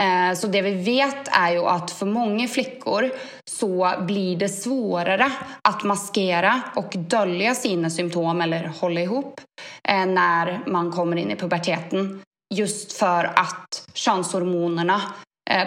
Eh, 0.00 0.36
så 0.36 0.46
det 0.46 0.62
vi 0.62 0.70
vet 0.70 1.28
är 1.32 1.52
ju 1.52 1.66
att 1.66 1.90
för 1.90 2.06
många 2.06 2.48
flickor 2.48 3.10
så 3.44 3.94
blir 4.00 4.36
det 4.36 4.48
svårare 4.48 5.32
att 5.68 5.84
maskera 5.84 6.62
och 6.76 6.92
dölja 6.96 7.54
sina 7.54 7.90
symptom 7.90 8.40
eller 8.40 8.72
hålla 8.80 9.00
ihop 9.00 9.40
när 9.88 10.60
man 10.66 10.92
kommer 10.92 11.16
in 11.16 11.30
i 11.30 11.36
puberteten. 11.36 12.22
Just 12.52 12.92
för 12.92 13.24
att 13.24 13.88
könshormonerna 13.94 15.02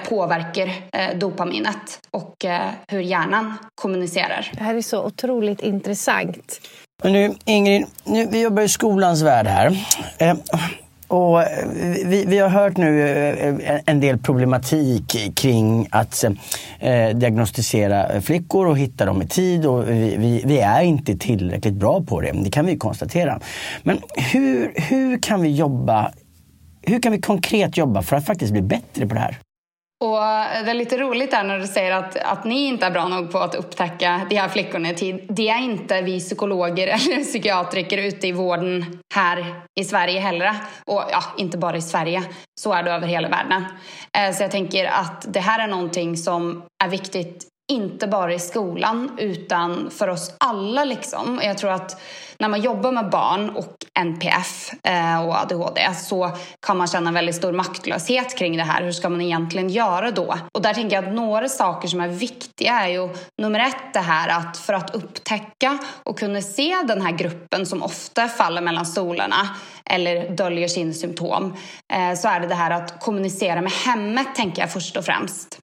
påverkar 0.09 0.69
dopaminet 1.19 1.99
och 2.11 2.35
hur 2.87 2.99
hjärnan 2.99 3.53
kommunicerar. 3.75 4.51
Det 4.53 4.63
här 4.63 4.75
är 4.75 4.81
så 4.81 5.05
otroligt 5.05 5.61
intressant. 5.61 6.61
Men 7.03 7.13
nu 7.13 7.33
Ingrid, 7.45 7.85
nu, 8.03 8.25
vi 8.31 8.41
jobbar 8.41 8.61
i 8.63 8.69
skolans 8.69 9.21
värld 9.21 9.47
här. 9.47 9.77
Och 11.07 11.41
eh, 11.41 11.67
vi, 12.05 12.25
vi, 12.27 12.37
har 12.37 12.49
hört 12.49 12.77
nu 12.77 13.07
eh, 13.07 13.79
en 13.85 13.99
del 13.99 14.17
problematik 14.17 15.35
kring 15.35 15.87
att 15.91 16.23
eh, 16.79 17.09
diagnostisera 17.15 18.21
flickor 18.21 18.67
och 18.67 18.77
hitta 18.77 19.05
dem 19.05 19.21
i 19.21 19.27
tid 19.27 19.65
och 19.65 19.89
vi, 19.89 20.15
vi, 20.17 20.43
vi, 20.45 20.59
är 20.59 20.81
inte 20.81 21.17
tillräckligt 21.17 21.73
bra 21.73 22.01
på 22.01 22.21
det, 22.21 22.31
det 22.43 22.51
kan 22.51 22.65
vi 22.65 22.77
konstatera. 22.77 23.39
Men 23.83 23.99
hur, 24.33 24.73
hur 24.75 25.21
kan 25.21 25.41
vi 25.41 25.55
jobba, 25.55 26.11
hur 26.85 27.01
kan 27.01 27.11
vi 27.11 27.21
konkret 27.21 27.77
jobba 27.77 28.01
för 28.01 28.15
att 28.15 28.25
faktiskt 28.25 28.51
bli 28.51 28.61
bättre 28.61 29.07
på 29.07 29.13
det 29.13 29.19
här? 29.19 29.39
Och 30.03 30.19
det 30.65 30.71
är 30.71 30.73
lite 30.73 30.97
roligt 30.97 31.31
där 31.31 31.43
när 31.43 31.59
du 31.59 31.67
säger 31.67 31.91
att, 31.91 32.15
att 32.15 32.45
ni 32.45 32.65
inte 32.65 32.85
är 32.85 32.91
bra 32.91 33.07
nog 33.07 33.31
på 33.31 33.39
att 33.39 33.55
upptäcka 33.55 34.21
de 34.29 34.35
här 34.35 34.49
flickorna 34.49 34.89
i 34.89 34.95
tid. 34.95 35.25
Det 35.29 35.49
är 35.49 35.61
inte 35.61 36.01
vi 36.01 36.19
psykologer 36.19 36.87
eller 36.87 37.23
psykiatriker 37.23 37.97
ute 37.97 38.27
i 38.27 38.31
vården 38.31 38.99
här 39.13 39.45
i 39.79 39.83
Sverige 39.83 40.19
heller. 40.19 40.55
Och 40.85 41.03
ja, 41.11 41.23
inte 41.37 41.57
bara 41.57 41.77
i 41.77 41.81
Sverige. 41.81 42.23
Så 42.61 42.73
är 42.73 42.83
det 42.83 42.91
över 42.91 43.07
hela 43.07 43.29
världen. 43.29 43.65
Eh, 44.17 44.33
så 44.35 44.43
jag 44.43 44.51
tänker 44.51 44.85
att 44.85 45.25
det 45.33 45.39
här 45.39 45.63
är 45.63 45.67
någonting 45.67 46.17
som 46.17 46.63
är 46.83 46.89
viktigt 46.89 47.47
inte 47.71 48.07
bara 48.07 48.33
i 48.33 48.39
skolan 48.39 49.11
utan 49.17 49.89
för 49.89 50.07
oss 50.07 50.35
alla. 50.37 50.83
Liksom. 50.83 51.39
Jag 51.43 51.57
tror 51.57 51.71
att 51.71 52.01
när 52.39 52.49
man 52.49 52.61
jobbar 52.61 52.91
med 52.91 53.09
barn 53.09 53.49
och 53.49 53.75
NPF 53.99 54.71
eh, 54.83 55.25
och 55.25 55.35
ADHD 55.35 55.93
så 55.93 56.31
kan 56.65 56.77
man 56.77 56.87
känna 56.87 57.11
väldigt 57.11 57.35
stor 57.35 57.51
maktlöshet 57.51 58.37
kring 58.37 58.57
det 58.57 58.63
här. 58.63 58.83
Hur 58.83 58.91
ska 58.91 59.09
man 59.09 59.21
egentligen 59.21 59.69
göra 59.69 60.11
då? 60.11 60.35
Och 60.53 60.61
där 60.61 60.73
tänker 60.73 60.95
jag 60.95 61.05
att 61.05 61.13
några 61.13 61.49
saker 61.49 61.87
som 61.87 62.01
är 62.01 62.07
viktiga 62.07 62.73
är 62.73 62.87
ju 62.87 63.09
nummer 63.41 63.59
ett 63.59 63.93
det 63.93 63.99
här 63.99 64.39
att 64.39 64.57
för 64.57 64.73
att 64.73 64.95
upptäcka 64.95 65.77
och 66.03 66.19
kunna 66.19 66.41
se 66.41 66.75
den 66.87 67.01
här 67.01 67.11
gruppen 67.11 67.65
som 67.65 67.83
ofta 67.83 68.27
faller 68.27 68.61
mellan 68.61 68.85
stolarna 68.85 69.49
eller 69.89 70.29
döljer 70.29 70.67
sina 70.67 70.93
symptom 70.93 71.53
eh, 71.93 72.17
så 72.17 72.27
är 72.27 72.39
det 72.39 72.47
det 72.47 72.55
här 72.55 72.71
att 72.71 72.99
kommunicera 72.99 73.61
med 73.61 73.71
hemmet 73.71 74.35
tänker 74.35 74.61
jag 74.61 74.71
först 74.71 74.97
och 74.97 75.05
främst. 75.05 75.59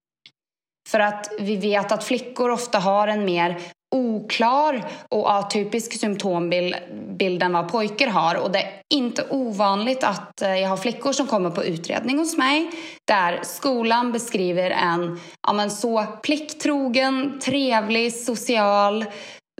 För 0.92 1.00
att 1.00 1.30
vi 1.38 1.56
vet 1.56 1.92
att 1.92 2.04
flickor 2.04 2.50
ofta 2.50 2.78
har 2.78 3.08
en 3.08 3.24
mer 3.24 3.60
oklar 3.94 4.84
och 5.08 5.32
atypisk 5.32 6.00
symptombild 6.00 7.42
än 7.42 7.52
vad 7.52 7.72
pojkar 7.72 8.06
har. 8.06 8.34
Och 8.34 8.50
det 8.50 8.58
är 8.58 8.70
inte 8.94 9.26
ovanligt 9.30 10.04
att 10.04 10.42
eh, 10.42 10.56
jag 10.56 10.68
har 10.68 10.76
flickor 10.76 11.12
som 11.12 11.26
kommer 11.26 11.50
på 11.50 11.64
utredning 11.64 12.18
hos 12.18 12.36
mig 12.36 12.70
där 13.08 13.40
skolan 13.42 14.12
beskriver 14.12 14.70
en 14.70 15.20
ja, 15.46 15.52
men 15.52 15.70
så 15.70 16.04
plikttrogen, 16.22 17.40
trevlig, 17.40 18.14
social, 18.14 19.04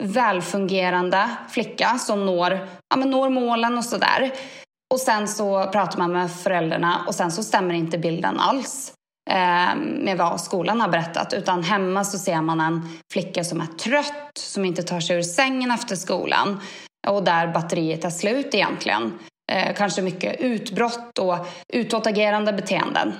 välfungerande 0.03 1.31
flicka 1.51 1.99
som 1.99 2.27
når, 2.27 2.69
ja, 2.91 2.97
men 2.97 3.11
når 3.11 3.31
målen 3.31 3.79
och 3.79 3.85
sådär. 3.85 4.33
Och 4.95 5.01
sen 5.01 5.29
så 5.29 5.67
pratar 5.73 5.99
man 5.99 6.13
med 6.13 6.33
föräldrarna 6.33 7.05
och 7.07 7.15
sen 7.15 7.33
så 7.33 7.43
stämmer 7.43 7.75
inte 7.75 7.99
bilden 7.99 8.41
alls. 8.41 8.93
Eh, 9.31 9.77
med 9.77 10.19
vad 10.19 10.41
skolan 10.41 10.81
har 10.81 10.89
berättat. 10.89 11.33
Utan 11.33 11.63
hemma 11.63 12.05
så 12.05 12.19
ser 12.19 12.43
man 12.43 12.61
en 12.61 12.99
flicka 13.13 13.45
som 13.45 13.61
är 13.61 13.67
trött, 13.67 14.39
som 14.39 14.65
inte 14.65 14.83
tar 14.83 15.01
sig 15.01 15.17
ur 15.17 15.23
sängen 15.23 15.71
efter 15.71 15.97
skolan 15.97 16.61
och 17.09 17.25
där 17.25 17.53
batteriet 17.53 18.05
är 18.05 18.11
slut 18.11 18.55
egentligen. 18.55 19.19
Eh, 19.53 19.75
kanske 19.75 20.03
mycket 20.03 20.41
utbrott 20.41 21.19
och 21.19 21.37
utåtagerande 21.73 22.53
beteenden. 22.53 23.13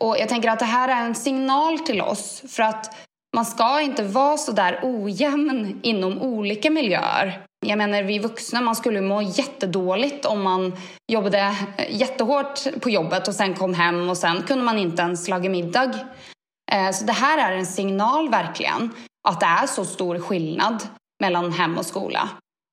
Och 0.00 0.18
jag 0.18 0.28
tänker 0.28 0.50
att 0.50 0.58
det 0.58 0.64
här 0.64 0.88
är 0.88 1.06
en 1.06 1.14
signal 1.14 1.78
till 1.78 2.00
oss 2.00 2.42
för 2.48 2.62
att 2.62 2.96
man 3.36 3.44
ska 3.44 3.80
inte 3.80 4.02
vara 4.02 4.36
så 4.36 4.52
där 4.52 4.80
ojämn 4.82 5.80
inom 5.82 6.22
olika 6.22 6.70
miljöer. 6.70 7.47
Jag 7.66 7.78
menar, 7.78 8.02
vi 8.02 8.18
vuxna, 8.18 8.60
man 8.60 8.76
skulle 8.76 9.00
må 9.00 9.22
jättedåligt 9.22 10.24
om 10.24 10.42
man 10.42 10.76
jobbade 11.12 11.56
eh, 11.76 11.96
jättehårt 11.96 12.80
på 12.80 12.90
jobbet 12.90 13.28
och 13.28 13.34
sen 13.34 13.54
kom 13.54 13.74
hem 13.74 14.08
och 14.08 14.16
sen 14.16 14.42
kunde 14.42 14.64
man 14.64 14.78
inte 14.78 15.02
ens 15.02 15.28
laga 15.28 15.50
middag. 15.50 15.94
Eh, 16.72 16.90
så 16.92 17.04
det 17.04 17.12
här 17.12 17.52
är 17.52 17.56
en 17.56 17.66
signal 17.66 18.28
verkligen 18.28 18.90
att 19.28 19.40
det 19.40 19.46
är 19.46 19.66
så 19.66 19.84
stor 19.84 20.18
skillnad 20.18 20.82
mellan 21.20 21.52
hem 21.52 21.78
och 21.78 21.86
skola. 21.86 22.28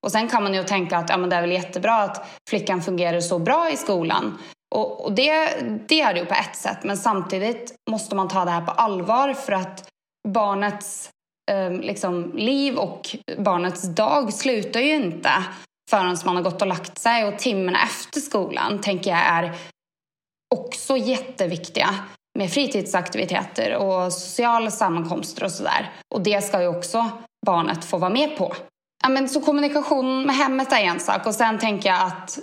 Och 0.06 0.12
sen 0.12 0.28
kan 0.28 0.42
man 0.42 0.54
ju 0.54 0.62
tänka 0.62 0.98
att 0.98 1.10
ja, 1.10 1.16
men 1.16 1.30
det 1.30 1.36
är 1.36 1.40
väl 1.40 1.52
jättebra 1.52 1.94
att 1.94 2.28
flickan 2.50 2.82
fungerar 2.82 3.20
så 3.20 3.38
bra 3.38 3.70
i 3.70 3.76
skolan. 3.76 4.38
Och, 4.74 5.04
och 5.04 5.12
det, 5.12 5.60
det 5.88 6.00
är 6.00 6.14
det 6.14 6.20
ju 6.20 6.26
på 6.26 6.34
ett 6.34 6.56
sätt, 6.56 6.78
men 6.84 6.96
samtidigt 6.96 7.74
måste 7.90 8.16
man 8.16 8.28
ta 8.28 8.44
det 8.44 8.50
här 8.50 8.60
på 8.60 8.70
allvar 8.70 9.34
för 9.34 9.52
att 9.52 9.88
barnets 10.28 11.10
Ehm, 11.50 11.80
liksom, 11.80 12.32
liv 12.34 12.76
och 12.76 13.16
barnets 13.38 13.82
dag 13.82 14.32
slutar 14.32 14.80
ju 14.80 14.94
inte 14.94 15.30
förrän 15.90 16.16
man 16.24 16.36
har 16.36 16.42
gått 16.42 16.62
och 16.62 16.68
lagt 16.68 16.98
sig. 16.98 17.24
Och 17.24 17.38
timmarna 17.38 17.78
efter 17.82 18.20
skolan 18.20 18.80
tänker 18.80 19.10
jag 19.10 19.20
är 19.20 19.52
också 20.54 20.96
jätteviktiga 20.96 21.94
med 22.38 22.50
fritidsaktiviteter 22.50 23.76
och 23.76 24.12
sociala 24.12 24.70
sammankomster 24.70 25.44
och 25.44 25.52
sådär. 25.52 25.92
Och 26.14 26.20
det 26.20 26.44
ska 26.44 26.60
ju 26.60 26.68
också 26.68 27.10
barnet 27.46 27.84
få 27.84 27.98
vara 27.98 28.10
med 28.10 28.36
på. 28.36 28.54
Ja, 29.02 29.08
men 29.08 29.28
så 29.28 29.40
kommunikation 29.40 30.22
med 30.26 30.36
hemmet 30.36 30.72
är 30.72 30.80
en 30.80 31.00
sak 31.00 31.26
och 31.26 31.34
sen 31.34 31.58
tänker 31.58 31.88
jag 31.88 32.06
att 32.06 32.38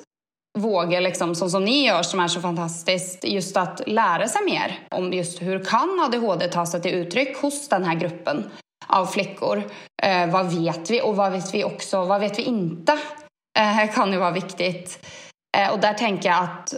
våga, 0.60 1.00
liksom, 1.00 1.36
som, 1.36 1.50
som 1.50 1.66
ni 1.66 1.86
gör 1.86 2.04
som 2.04 2.20
är 2.20 2.28
så 2.28 2.42
fantastiskt, 2.42 3.24
just 3.24 3.58
att 3.58 3.82
lära 3.88 4.28
sig 4.28 4.46
mer 4.46 4.80
om 4.92 5.14
just 5.14 5.42
hur 5.42 5.66
kan 5.66 6.00
ADHD 6.00 6.48
ta 6.48 6.66
sig 6.66 6.82
till 6.82 6.94
uttryck 6.94 7.38
hos 7.38 7.70
den 7.70 7.84
här 7.84 7.96
gruppen 7.96 8.52
av 8.88 9.06
flickor. 9.06 9.64
Eh, 10.04 10.28
vad 10.28 10.56
vet 10.56 10.90
vi 10.90 11.02
och 11.02 11.16
vad 11.16 11.32
vet 11.32 11.54
vi 11.54 11.64
också, 11.64 12.06
vad 12.06 12.22
vet 12.22 12.40
vi 12.40 12.44
inte? 12.44 13.00
Eh, 13.60 13.94
kan 13.96 14.12
ju 14.12 14.18
vara 14.18 14.32
viktigt. 14.32 15.06
Eh, 15.58 15.74
och 15.74 15.80
där 15.80 15.94
tänker 15.94 16.30
jag 16.30 16.44
att 16.44 16.74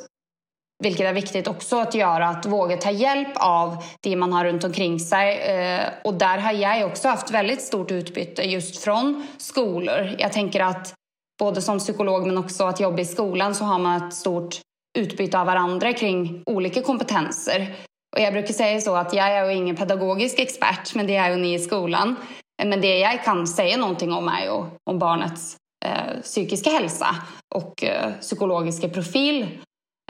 vilket 0.83 1.05
är 1.05 1.13
viktigt 1.13 1.47
också 1.47 1.79
att 1.79 1.95
göra, 1.95 2.27
att 2.27 2.45
våga 2.45 2.77
ta 2.77 2.91
hjälp 2.91 3.33
av 3.35 3.83
det 4.01 4.15
man 4.15 4.33
har 4.33 4.45
runt 4.45 4.63
omkring 4.63 4.99
sig. 4.99 5.37
Eh, 5.37 5.83
och 6.03 6.13
där 6.13 6.37
har 6.37 6.51
jag 6.51 6.87
också 6.87 7.07
haft 7.07 7.31
väldigt 7.31 7.61
stort 7.61 7.91
utbyte 7.91 8.43
just 8.43 8.83
från 8.83 9.27
skolor. 9.37 10.15
Jag 10.17 10.31
tänker 10.31 10.61
att 10.61 10.93
både 11.39 11.61
som 11.61 11.79
psykolog 11.79 12.27
men 12.27 12.37
också 12.37 12.63
att 12.63 12.79
jobba 12.79 12.99
i 12.99 13.05
skolan 13.05 13.55
så 13.55 13.65
har 13.65 13.79
man 13.79 14.07
ett 14.07 14.13
stort 14.13 14.59
utbyte 14.97 15.39
av 15.39 15.45
varandra 15.45 15.93
kring 15.93 16.43
olika 16.45 16.81
kompetenser. 16.81 17.75
Och 18.15 18.21
jag 18.21 18.33
brukar 18.33 18.53
säga 18.53 18.81
så 18.81 18.95
att 18.95 19.13
jag 19.13 19.27
är 19.27 19.45
ju 19.45 19.55
ingen 19.55 19.75
pedagogisk 19.75 20.39
expert, 20.39 20.95
men 20.95 21.07
det 21.07 21.15
är 21.15 21.29
ju 21.29 21.35
ni 21.35 21.53
i 21.53 21.59
skolan. 21.59 22.15
Men 22.63 22.81
det 22.81 22.97
jag 22.97 23.23
kan 23.23 23.47
säga 23.47 23.77
någonting 23.77 24.13
om 24.13 24.27
är 24.27 24.43
ju 24.43 24.65
om 24.89 24.99
barnets 24.99 25.57
eh, 25.85 26.21
psykiska 26.21 26.69
hälsa 26.69 27.15
och 27.55 27.83
eh, 27.83 28.11
psykologiska 28.21 28.89
profil. 28.89 29.41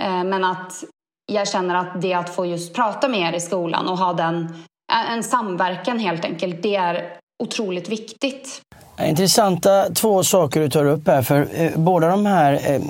Eh, 0.01 0.23
men 0.23 0.43
att 0.43 0.83
jag 1.31 1.47
känner 1.47 1.75
att 1.75 2.01
det 2.01 2.13
att 2.13 2.35
få 2.35 2.45
just 2.45 2.75
prata 2.75 3.07
med 3.07 3.33
er 3.33 3.37
i 3.37 3.39
skolan 3.39 3.87
och 3.87 3.97
ha 3.97 4.13
den, 4.13 4.43
eh, 4.91 5.11
en 5.11 5.23
samverkan 5.23 5.99
helt 5.99 6.25
enkelt, 6.25 6.63
det 6.63 6.75
är 6.75 7.17
otroligt 7.43 7.89
viktigt. 7.89 8.61
Intressanta 9.03 9.85
två 9.95 10.23
saker 10.23 10.59
du 10.59 10.69
tar 10.69 10.85
upp 10.85 11.07
här. 11.07 11.21
För 11.21 11.47
eh, 11.53 11.71
båda 11.75 12.07
de 12.07 12.25
här 12.25 12.53
eh, 12.53 12.81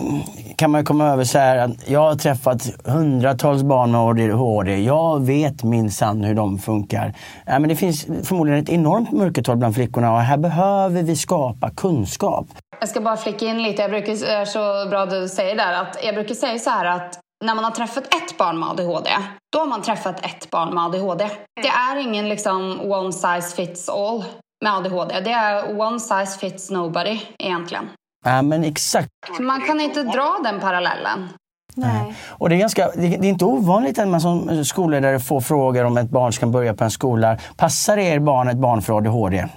kan 0.56 0.72
man 0.72 0.86
komma 0.86 1.08
över 1.08 1.24
så 1.24 1.38
här 1.38 1.58
att 1.58 1.90
jag 1.90 2.00
har 2.00 2.16
träffat 2.16 2.62
hundratals 2.86 3.64
barn 3.64 3.92
med 3.92 4.02
ADHD. 4.02 4.84
Jag 4.84 5.26
vet 5.26 5.64
minsann 5.64 6.24
hur 6.24 6.36
de 6.36 6.60
funkar. 6.60 7.14
Men 7.46 7.68
det 7.68 7.76
finns 7.76 8.06
förmodligen 8.24 8.64
ett 8.64 8.70
enormt 8.70 9.12
mörkertal 9.12 9.58
bland 9.58 9.76
flickorna 9.76 10.14
och 10.14 10.20
här 10.20 10.38
behöver 10.38 11.04
vi 11.04 11.16
skapa 11.16 11.70
kunskap. 11.70 12.48
Jag 12.80 12.90
ska 12.90 13.02
bara 13.02 13.18
flika 13.18 13.46
in 13.46 13.64
lite. 13.64 13.82
Jag 13.82 13.92
brukar, 13.92 14.14
det 14.14 14.34
är 14.34 14.46
så 14.46 14.90
bra 14.90 15.06
du 15.06 15.30
säger 15.30 15.56
där. 15.56 15.74
Att 15.74 15.98
jag 16.04 16.16
brukar 16.16 16.36
säga 16.36 16.60
så 16.60 16.70
här 16.70 16.86
att 16.86 17.20
när 17.46 17.56
man 17.56 17.64
har 17.64 17.72
träffat 17.72 18.04
ett 18.04 18.38
barn 18.38 18.60
med 18.60 18.70
ADHD, 18.70 19.10
då 19.54 19.60
har 19.60 19.66
man 19.66 19.82
träffat 19.82 20.26
ett 20.26 20.50
barn 20.50 20.74
med 20.76 20.84
ADHD. 20.84 21.30
Det 21.62 21.68
är 21.68 21.98
ingen 22.08 22.30
liksom 22.30 22.92
one 22.92 23.14
size 23.14 23.56
fits 23.56 23.90
all 23.90 24.24
med 24.66 24.74
ADHD. 24.74 25.20
Det 25.20 25.32
är 25.32 25.80
one 25.80 26.00
size 26.00 26.40
fits 26.40 26.72
nobody 26.72 27.20
egentligen. 27.40 27.90
Ja, 28.26 28.42
men 28.42 28.64
exakt. 28.64 29.10
Man 29.40 29.62
kan 29.62 29.82
inte 29.82 30.04
dra 30.04 30.40
den 30.44 30.60
parallellen. 30.60 31.30
Nej. 31.76 32.16
Och 32.28 32.50
det 32.50 32.56
är, 32.56 32.60
ganska, 32.60 32.92
det 32.96 33.08
är 33.08 33.24
inte 33.24 33.46
ovanligt 33.46 34.00
att 34.00 34.08
man 34.08 34.22
som 34.22 34.66
skolledare 34.66 35.20
får 35.20 35.42
frågor 35.42 35.84
om 35.84 35.98
ett 35.98 36.10
barn 36.10 36.34
ska 36.34 36.48
börja 36.48 36.74
på 36.74 36.84
en 36.84 36.92
skola. 36.92 37.38
Passar 37.58 37.98
er 37.98 38.20
barn 38.20 38.48
ett 38.50 38.58
barn 38.58 38.82
för 38.82 38.98
ADHD? 38.98 39.48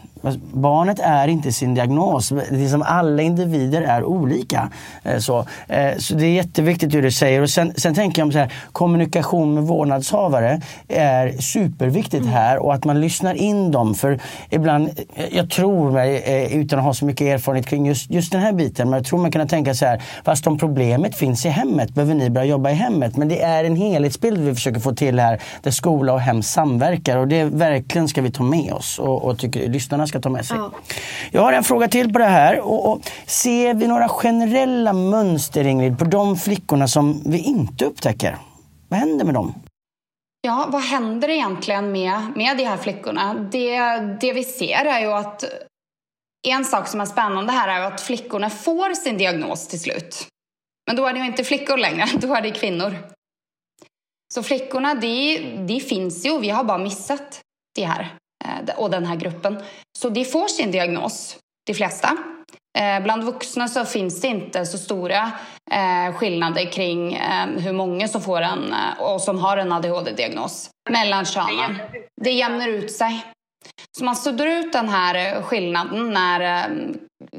Barnet 0.52 0.98
är 0.98 1.28
inte 1.28 1.52
sin 1.52 1.74
diagnos. 1.74 2.28
Det 2.28 2.64
är 2.64 2.68
som 2.68 2.82
alla 2.82 3.22
individer 3.22 3.82
är 3.82 4.04
olika. 4.04 4.70
Eh, 5.02 5.18
så, 5.18 5.46
eh, 5.68 5.96
så 5.98 6.14
det 6.14 6.26
är 6.26 6.32
jätteviktigt 6.32 6.94
hur 6.94 7.02
du 7.02 7.10
säger. 7.10 7.42
Och 7.42 7.50
sen, 7.50 7.72
sen 7.76 7.94
tänker 7.94 8.20
jag 8.20 8.26
om 8.26 8.32
så 8.32 8.38
här, 8.38 8.52
kommunikation 8.72 9.54
med 9.54 9.62
vårdnadshavare 9.62 10.60
är 10.88 11.32
superviktigt 11.40 12.22
mm. 12.22 12.28
här 12.28 12.58
och 12.58 12.74
att 12.74 12.84
man 12.84 13.00
lyssnar 13.00 13.34
in 13.34 13.70
dem. 13.70 13.94
För 13.94 14.20
ibland, 14.50 14.90
jag 15.30 15.50
tror 15.50 15.90
mig, 15.90 16.22
eh, 16.24 16.56
utan 16.56 16.78
att 16.78 16.84
ha 16.84 16.94
så 16.94 17.04
mycket 17.04 17.26
erfarenhet 17.26 17.66
kring 17.66 17.86
just, 17.86 18.10
just 18.10 18.32
den 18.32 18.40
här 18.40 18.52
biten, 18.52 18.90
men 18.90 18.96
jag 18.96 19.06
tror 19.06 19.18
man 19.18 19.32
kan 19.32 19.48
tänka 19.48 19.74
så 19.74 19.86
här, 19.86 20.02
fast 20.24 20.46
om 20.46 20.58
problemet 20.58 21.16
finns 21.16 21.46
i 21.46 21.48
hemmet 21.48 21.94
behöver 21.94 22.14
ni 22.14 22.30
börja 22.30 22.46
jobba 22.46 22.70
i 22.70 22.74
hemmet. 22.74 23.16
Men 23.16 23.28
det 23.28 23.42
är 23.42 23.64
en 23.64 23.76
helhetsbild 23.76 24.38
vi 24.38 24.54
försöker 24.54 24.80
få 24.80 24.94
till 24.94 25.20
här 25.20 25.40
där 25.62 25.70
skola 25.70 26.12
och 26.12 26.20
hem 26.20 26.42
samverkar 26.42 27.16
och 27.16 27.28
det 27.28 27.44
verkligen 27.44 28.08
ska 28.08 28.22
vi 28.22 28.30
ta 28.30 28.42
med 28.42 28.72
oss 28.72 28.98
och, 28.98 29.24
och 29.24 29.38
tycker 29.38 29.68
lyssnarna 29.68 30.06
ska 30.08 30.20
ta 30.20 30.28
med 30.28 30.46
sig. 30.46 30.56
Ja. 30.56 30.70
Jag 31.30 31.40
har 31.40 31.52
en 31.52 31.64
fråga 31.64 31.88
till 31.88 32.12
på 32.12 32.18
det 32.18 32.24
här. 32.24 32.60
Och, 32.60 32.92
och, 32.92 33.00
ser 33.26 33.74
vi 33.74 33.86
några 33.86 34.08
generella 34.08 34.92
mönster, 34.92 35.66
Ingrid, 35.66 35.98
på 35.98 36.04
de 36.04 36.36
flickorna 36.36 36.88
som 36.88 37.22
vi 37.26 37.38
inte 37.38 37.84
upptäcker? 37.84 38.38
Vad 38.88 39.00
händer 39.00 39.24
med 39.24 39.34
dem? 39.34 39.54
Ja, 40.40 40.66
vad 40.68 40.82
händer 40.82 41.28
egentligen 41.28 41.92
med, 41.92 42.22
med 42.36 42.56
de 42.56 42.64
här 42.64 42.76
flickorna? 42.76 43.34
Det, 43.34 43.78
det 44.20 44.32
vi 44.32 44.44
ser 44.44 44.84
är 44.84 45.00
ju 45.00 45.12
att 45.12 45.44
en 46.48 46.64
sak 46.64 46.88
som 46.88 47.00
är 47.00 47.06
spännande 47.06 47.52
här 47.52 47.80
är 47.80 47.80
att 47.80 48.00
flickorna 48.00 48.50
får 48.50 48.94
sin 48.94 49.18
diagnos 49.18 49.68
till 49.68 49.80
slut. 49.80 50.26
Men 50.86 50.96
då 50.96 51.06
är 51.06 51.12
det 51.12 51.18
ju 51.18 51.26
inte 51.26 51.44
flickor 51.44 51.76
längre, 51.76 52.06
då 52.20 52.34
är 52.34 52.42
det 52.42 52.50
kvinnor. 52.50 52.96
Så 54.34 54.42
flickorna, 54.42 54.94
de, 54.94 55.38
de 55.66 55.80
finns 55.80 56.26
ju, 56.26 56.38
vi 56.38 56.50
har 56.50 56.64
bara 56.64 56.78
missat 56.78 57.40
det 57.74 57.84
här. 57.84 58.14
Eh, 58.44 58.78
och 58.78 58.90
den 58.90 59.06
här 59.06 59.16
gruppen. 59.16 59.62
Så 59.98 60.08
de 60.08 60.24
får 60.24 60.48
sin 60.48 60.70
diagnos, 60.70 61.36
de 61.66 61.74
flesta. 61.74 62.16
Eh, 62.78 63.02
bland 63.02 63.24
vuxna 63.24 63.68
så 63.68 63.84
finns 63.84 64.20
det 64.20 64.28
inte 64.28 64.66
så 64.66 64.78
stora 64.78 65.32
eh, 65.70 66.14
skillnader 66.14 66.72
kring 66.72 67.20
hur 67.56 67.72
många 67.72 68.08
som 68.08 68.22
får 68.22 68.40
en 68.40 68.74
och 68.98 69.20
som 69.20 69.38
har 69.38 69.56
en 69.56 69.72
ADHD-diagnos 69.72 70.70
mellan 70.90 71.24
könen. 71.24 71.78
Det 72.20 72.30
jämnar 72.30 72.68
ut 72.68 72.92
sig. 72.92 73.24
Så 73.98 74.04
man 74.04 74.16
suddar 74.16 74.46
ut 74.46 74.72
den 74.72 74.88
här 74.88 75.42
skillnaden 75.42 76.12
när 76.12 76.70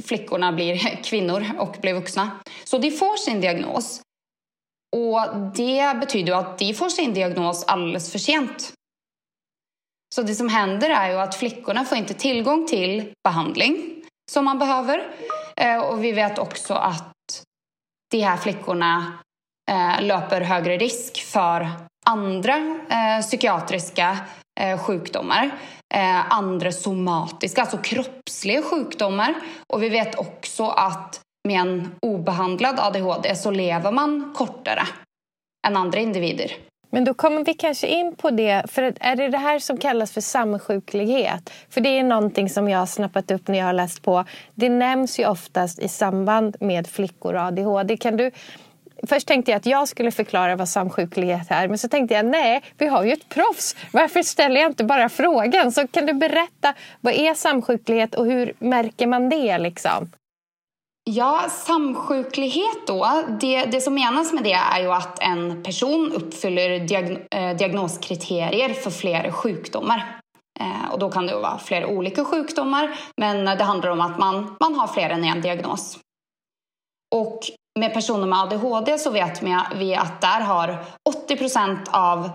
flickorna 0.04 0.52
blir 0.52 1.04
kvinnor 1.04 1.46
och 1.60 1.76
blir 1.82 1.94
vuxna. 1.94 2.32
Så 2.64 2.78
de 2.78 2.92
får 2.92 3.18
sin 3.18 3.42
diagnos. 3.42 4.02
Och 4.96 5.38
det 5.56 6.00
betyder 6.00 6.34
att 6.34 6.58
de 6.58 6.74
får 6.74 6.90
sin 6.90 7.14
diagnos 7.14 7.64
alldeles 7.64 8.12
för 8.12 8.20
sent. 8.20 8.74
Så 10.16 10.22
det 10.22 10.36
som 10.36 10.50
händer 10.50 10.90
är 10.90 11.10
ju 11.10 11.20
att 11.20 11.36
flickorna 11.36 11.86
får 11.86 11.98
inte 11.98 12.14
tillgång 12.14 12.68
till 12.68 13.14
behandling 13.24 14.04
som 14.32 14.46
man 14.46 14.60
behöver. 14.60 15.08
Eh, 15.56 15.80
och 15.80 16.04
vi 16.04 16.12
vet 16.12 16.40
också 16.40 16.74
att 16.74 17.14
de 18.12 18.22
här 18.22 18.38
flickorna 18.38 19.20
eh, 19.72 20.02
löper 20.02 20.42
högre 20.42 20.78
risk 20.78 21.22
för 21.26 21.70
andra 22.06 22.56
eh, 22.90 23.22
psykiatriska 23.22 24.18
sjukdomar. 24.86 25.52
Andra 26.30 26.72
somatiska, 26.72 27.62
alltså 27.62 27.78
kroppsliga 27.78 28.62
sjukdomar. 28.62 29.36
Och 29.74 29.84
vi 29.84 29.90
vet 29.90 30.20
också 30.20 30.68
att 30.68 31.22
med 31.48 31.60
en 31.60 31.96
obehandlad 32.02 32.80
ADHD 32.80 33.36
så 33.36 33.52
lever 33.52 33.92
man 33.92 34.34
kortare 34.38 34.88
än 35.68 35.78
andra 35.78 36.00
individer. 36.00 36.52
Men 36.90 37.06
då 37.06 37.14
kommer 37.14 37.44
vi 37.44 37.54
kanske 37.54 37.88
in 37.88 38.16
på 38.16 38.30
det, 38.30 38.64
för 38.68 38.94
är 39.00 39.16
det 39.16 39.28
det 39.28 39.38
här 39.38 39.60
som 39.60 39.78
kallas 39.78 40.12
för 40.12 40.22
samsjuklighet? 40.22 41.50
För 41.70 41.82
det 41.82 41.90
är 41.90 42.04
någonting 42.04 42.50
som 42.50 42.70
jag 42.70 42.80
har 42.80 42.86
snappat 42.86 43.32
upp 43.32 43.48
när 43.48 43.58
jag 43.58 43.66
har 43.66 43.74
läst 43.74 44.02
på. 44.02 44.26
Det 44.56 44.70
nämns 44.70 45.20
ju 45.20 45.28
oftast 45.28 45.80
i 45.80 45.88
samband 45.88 46.56
med 46.60 46.88
flickor 46.88 47.34
och 47.34 47.42
ADHD. 47.42 47.98
Kan 47.98 48.18
du... 48.18 48.32
Först 49.08 49.28
tänkte 49.28 49.52
jag 49.52 49.58
att 49.58 49.66
jag 49.66 49.88
skulle 49.88 50.12
förklara 50.12 50.56
vad 50.56 50.70
samsjuklighet 50.70 51.48
är, 51.50 51.68
men 51.68 51.78
så 51.78 51.88
tänkte 51.90 52.16
jag 52.16 52.26
nej, 52.26 52.62
vi 52.78 52.88
har 52.88 53.04
ju 53.04 53.14
ett 53.14 53.30
proffs. 53.30 53.76
Varför 53.92 54.24
ställer 54.24 54.62
jag 54.62 54.70
inte 54.70 54.84
bara 54.84 55.10
frågan? 55.10 55.72
Så 55.72 55.88
kan 55.88 56.06
du 56.06 56.14
berätta, 56.14 56.74
vad 57.02 57.14
är 57.14 57.34
samsjuklighet 57.34 58.16
och 58.16 58.26
hur 58.26 58.54
märker 58.60 59.08
man 59.08 59.30
det? 59.30 59.58
Liksom? 59.58 60.12
Ja, 61.12 61.46
samsjuklighet 61.50 62.88
då. 62.88 63.24
Det, 63.40 63.66
det 63.66 63.82
som 63.82 63.94
menas 63.94 64.34
med 64.34 64.44
det 64.44 64.54
är 64.54 64.80
ju 64.80 64.92
att 64.92 65.20
en 65.20 65.64
person 65.64 66.12
uppfyller 66.12 66.80
diagn 66.80 67.18
eh, 67.36 67.58
diagnoskriterier 67.58 68.74
för 68.74 68.92
flera 68.92 69.32
sjukdomar. 69.32 70.20
Eh, 70.60 70.92
och 70.92 71.00
då 71.00 71.10
kan 71.10 71.28
det 71.28 71.36
vara 71.36 71.58
flera 71.58 71.88
olika 71.88 72.26
sjukdomar, 72.26 73.00
men 73.18 73.46
det 73.46 73.64
handlar 73.64 73.90
om 73.90 74.02
att 74.02 74.20
man, 74.20 74.56
man 74.60 74.76
har 74.76 74.88
fler 74.88 75.10
än 75.10 75.24
en 75.24 75.42
diagnos. 75.42 76.00
Och 77.16 77.40
med 77.80 77.94
personer 77.94 78.28
med 78.28 78.40
ADHD 78.40 78.98
så 78.98 79.12
vet 79.12 79.44
vi 79.76 79.96
att 79.96 80.22
där 80.22 80.42
har 80.42 80.86
80 81.10 81.38
procent 81.38 81.90
av 81.92 82.30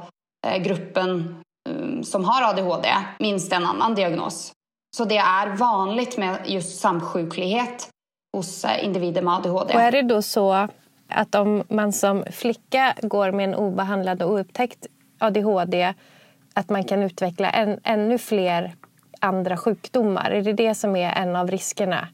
eh, 0.46 0.62
gruppen 0.62 1.42
mm, 1.70 2.04
som 2.04 2.24
har 2.24 2.42
ADHD 2.42 2.88
minst 3.18 3.52
en 3.52 3.66
annan 3.66 3.94
diagnos. 3.94 4.52
Så 4.96 5.04
det 5.04 5.18
är 5.18 5.56
vanligt 5.56 6.18
med 6.18 6.38
just 6.46 6.80
samsjuklighet 6.80 7.90
hos 8.34 8.64
eh, 8.64 8.84
individer 8.84 9.22
med 9.22 9.34
ADHD. 9.34 9.74
Och 9.74 9.80
är 9.80 9.92
det 9.92 10.02
då 10.02 10.22
så 10.22 10.68
att 11.08 11.34
om 11.34 11.62
man 11.68 11.92
som 11.92 12.24
flicka 12.30 12.94
går 13.02 13.32
med 13.32 13.44
en 13.44 13.54
obehandlad 13.54 14.22
och 14.22 14.30
oupptäckt 14.30 14.86
ADHD 15.18 15.94
att 16.54 16.68
man 16.68 16.84
kan 16.84 17.02
utveckla 17.02 17.50
en, 17.50 17.80
ännu 17.84 18.18
fler 18.18 18.74
andra 19.20 19.56
sjukdomar? 19.56 20.30
Är 20.30 20.42
det 20.42 20.52
det 20.52 20.74
som 20.74 20.96
är 20.96 21.12
en 21.12 21.36
av 21.36 21.50
riskerna? 21.50 22.08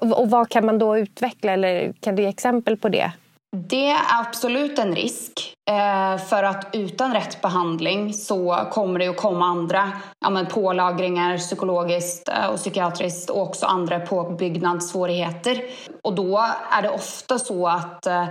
Och 0.00 0.30
vad 0.30 0.48
kan 0.48 0.66
man 0.66 0.78
då 0.78 0.98
utveckla? 0.98 1.52
Eller 1.52 1.92
kan 2.00 2.16
du 2.16 2.22
ge 2.22 2.28
exempel 2.28 2.76
på 2.76 2.88
det? 2.88 3.12
Det 3.56 3.90
är 3.90 4.20
absolut 4.20 4.78
en 4.78 4.94
risk. 4.94 5.54
Eh, 5.70 6.18
för 6.18 6.42
att 6.42 6.68
utan 6.72 7.14
rätt 7.14 7.42
behandling 7.42 8.14
så 8.14 8.66
kommer 8.70 8.98
det 8.98 9.08
att 9.08 9.16
komma 9.16 9.46
andra 9.46 9.92
ja, 10.20 10.30
men 10.30 10.46
pålagringar 10.46 11.38
psykologiskt 11.38 12.28
eh, 12.28 12.46
och 12.46 12.56
psykiatriskt 12.56 13.30
och 13.30 13.42
också 13.42 13.66
andra 13.66 14.00
påbyggnadssvårigheter. 14.00 15.62
Och 16.02 16.14
då 16.14 16.38
är 16.70 16.82
det 16.82 16.90
ofta 16.90 17.38
så 17.38 17.68
att 17.68 18.06
eh, 18.06 18.28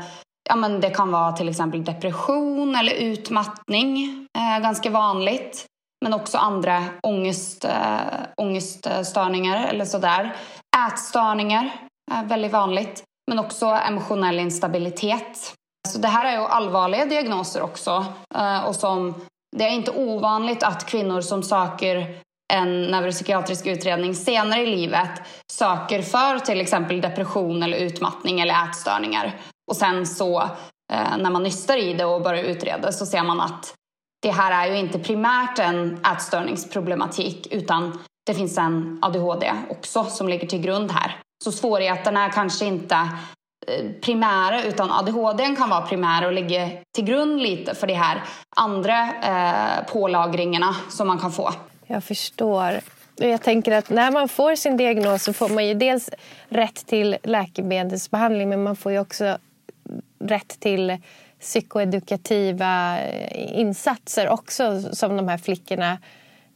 ja, 0.49 0.55
men 0.55 0.79
det 0.79 0.89
kan 0.89 1.11
vara 1.11 1.31
till 1.31 1.49
exempel 1.49 1.83
depression 1.83 2.75
eller 2.75 2.93
utmattning, 2.93 4.27
ganska 4.61 4.89
vanligt. 4.89 5.65
Men 6.03 6.13
också 6.13 6.37
andra 6.37 6.83
ångest, 7.03 7.65
ångeststörningar 8.37 9.67
eller 9.67 9.85
sådär. 9.85 10.35
Ätstörningar 10.87 11.73
är 12.11 12.25
väldigt 12.25 12.51
vanligt. 12.51 13.03
Men 13.27 13.39
också 13.39 13.65
emotionell 13.65 14.39
instabilitet 14.39 15.53
Så 15.87 15.99
det 15.99 16.07
här 16.07 16.25
är 16.25 16.39
ju 16.39 16.45
allvarliga 16.45 17.05
diagnoser 17.05 17.61
också. 17.61 18.05
Eh, 18.35 18.65
och 18.65 18.75
som, 18.75 19.15
det 19.57 19.63
är 19.63 19.69
inte 19.69 19.91
ovanligt 19.91 20.63
att 20.63 20.85
kvinnor 20.85 21.21
som 21.21 21.43
söker 21.43 22.21
en 22.53 22.81
neuropsykiatrisk 22.81 23.65
utredning 23.65 24.15
senare 24.15 24.61
i 24.61 24.75
livet 24.75 25.21
söker 25.51 26.01
för 26.01 26.39
till 26.39 26.61
exempel 26.61 27.01
depression 27.01 27.63
eller 27.63 27.77
utmattning 27.77 28.39
eller 28.39 28.63
ätstörningar. 28.69 29.35
Och 29.71 29.75
sen 29.75 30.07
så 30.07 30.41
eh, 30.93 31.17
när 31.17 31.31
man 31.31 31.43
nystar 31.43 31.77
i 31.77 31.93
det 31.93 32.05
och 32.05 32.21
börjar 32.21 32.43
utreda 32.43 32.91
så 32.91 33.05
ser 33.05 33.23
man 33.23 33.41
att 33.41 33.73
det 34.21 34.31
här 34.31 34.51
är 34.51 34.71
ju 34.71 34.79
inte 34.79 34.99
primärt 34.99 35.59
en 35.59 36.05
ätstörningsproblematik 36.05 37.47
utan 37.51 37.99
det 38.25 38.33
finns 38.33 38.57
en 38.57 38.99
ADHD 39.01 39.53
också 39.69 40.03
som 40.03 40.29
ligger 40.29 40.47
till 40.47 40.61
grund 40.61 40.91
här. 40.91 41.21
Så 41.43 41.51
svårigheterna 41.51 42.25
är 42.25 42.29
kanske 42.29 42.65
inte 42.65 42.95
eh, 43.67 43.91
primära 44.01 44.63
utan 44.63 44.91
ADHD 44.91 45.55
kan 45.55 45.69
vara 45.69 45.81
primär 45.81 46.25
och 46.25 46.33
ligga 46.33 46.69
till 46.95 47.05
grund 47.05 47.41
lite 47.41 47.75
för 47.75 47.87
de 47.87 47.93
här 47.93 48.23
andra 48.55 49.09
eh, 49.23 49.85
pålagringarna 49.93 50.75
som 50.89 51.07
man 51.07 51.19
kan 51.19 51.31
få. 51.31 51.51
Jag 51.87 52.03
förstår. 52.03 52.79
Jag 53.15 53.41
tänker 53.41 53.71
att 53.71 53.89
när 53.89 54.11
man 54.11 54.29
får 54.29 54.55
sin 54.55 54.77
diagnos 54.77 55.23
så 55.23 55.33
får 55.33 55.49
man 55.49 55.67
ju 55.67 55.73
dels 55.73 56.09
rätt 56.49 56.85
till 56.87 57.17
läkemedelsbehandling 57.23 58.49
men 58.49 58.63
man 58.63 58.75
får 58.75 58.91
ju 58.91 58.99
också 58.99 59.37
rätt 60.19 60.59
till 60.59 60.97
psykoedukativa 61.39 62.99
eh, 62.99 63.59
insatser 63.59 64.29
också 64.29 64.81
som 64.95 65.17
de 65.17 65.27
här 65.27 65.37
flickorna 65.37 65.97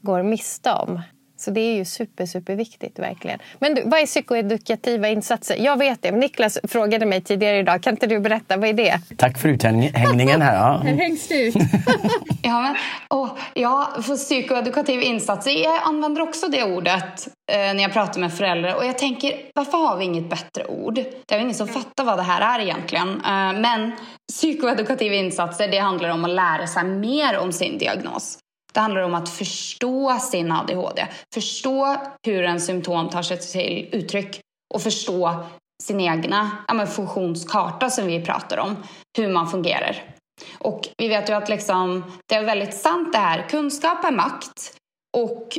går 0.01 0.23
miste 0.23 0.71
om. 0.71 1.01
Så 1.39 1.51
det 1.51 1.61
är 1.61 1.75
ju 1.75 1.85
super, 1.85 2.25
superviktigt 2.25 2.99
verkligen. 2.99 3.39
Men 3.59 3.75
du, 3.75 3.81
vad 3.85 3.99
är 3.99 4.05
psykoedukativa 4.05 5.07
insatser? 5.07 5.55
Jag 5.59 5.77
vet 5.77 6.01
det, 6.01 6.11
men 6.11 6.19
Niklas 6.19 6.59
frågade 6.63 7.05
mig 7.05 7.21
tidigare 7.21 7.57
idag. 7.57 7.83
Kan 7.83 7.93
inte 7.93 8.07
du 8.07 8.19
berätta, 8.19 8.57
vad 8.57 8.69
är 8.69 8.73
det? 8.73 8.99
Tack 9.17 9.37
för 9.37 9.49
uthängningen 9.49 10.41
här. 10.41 10.55
Ja. 10.55 10.77
Här 10.83 10.93
hängs 10.93 11.27
det 11.27 11.47
ut. 11.47 11.55
ja, 12.43 12.61
men, 12.61 12.75
oh, 13.09 13.29
ja, 13.53 13.89
för 14.01 14.15
psykoedukativa 14.15 15.03
insatser. 15.03 15.51
Jag 15.51 15.79
använder 15.83 16.21
också 16.21 16.47
det 16.47 16.63
ordet 16.63 17.27
eh, 17.51 17.57
när 17.57 17.81
jag 17.81 17.93
pratar 17.93 18.19
med 18.19 18.33
föräldrar. 18.33 18.75
Och 18.75 18.85
jag 18.85 18.97
tänker, 18.97 19.33
varför 19.55 19.77
har 19.77 19.97
vi 19.97 20.05
inget 20.05 20.29
bättre 20.29 20.65
ord? 20.65 20.93
Det 21.25 21.35
är 21.35 21.39
ingen 21.39 21.55
som 21.55 21.67
fattar 21.67 22.03
vad 22.03 22.17
det 22.17 22.23
här 22.23 22.59
är 22.59 22.63
egentligen. 22.63 23.09
Eh, 23.09 23.59
men 23.59 23.91
psykoedukativa 24.33 25.15
insatser, 25.15 25.67
det 25.67 25.77
handlar 25.77 26.09
om 26.09 26.25
att 26.25 26.31
lära 26.31 26.67
sig 26.67 26.83
mer 26.83 27.37
om 27.37 27.51
sin 27.51 27.77
diagnos. 27.77 28.37
Det 28.73 28.79
handlar 28.79 29.01
om 29.01 29.15
att 29.15 29.29
förstå 29.29 30.19
sin 30.19 30.51
ADHD, 30.51 31.07
förstå 31.33 31.97
hur 32.25 32.43
en 32.43 32.61
symptom 32.61 33.09
tar 33.09 33.21
sig 33.21 33.39
till 33.39 33.89
uttryck 33.91 34.39
och 34.73 34.81
förstå 34.81 35.35
sin 35.83 36.01
egna 36.01 36.51
ja, 36.67 36.85
funktionskarta 36.85 37.89
som 37.89 38.07
vi 38.07 38.25
pratar 38.25 38.57
om, 38.57 38.75
hur 39.17 39.27
man 39.27 39.47
fungerar. 39.47 40.03
Och 40.57 40.81
vi 40.97 41.07
vet 41.07 41.29
ju 41.29 41.33
att 41.33 41.49
liksom, 41.49 42.03
det 42.29 42.35
är 42.35 42.43
väldigt 42.43 42.73
sant 42.73 43.13
det 43.13 43.19
här, 43.19 43.49
kunskap 43.49 44.05
är 44.05 44.11
makt. 44.11 44.75
Och 45.17 45.57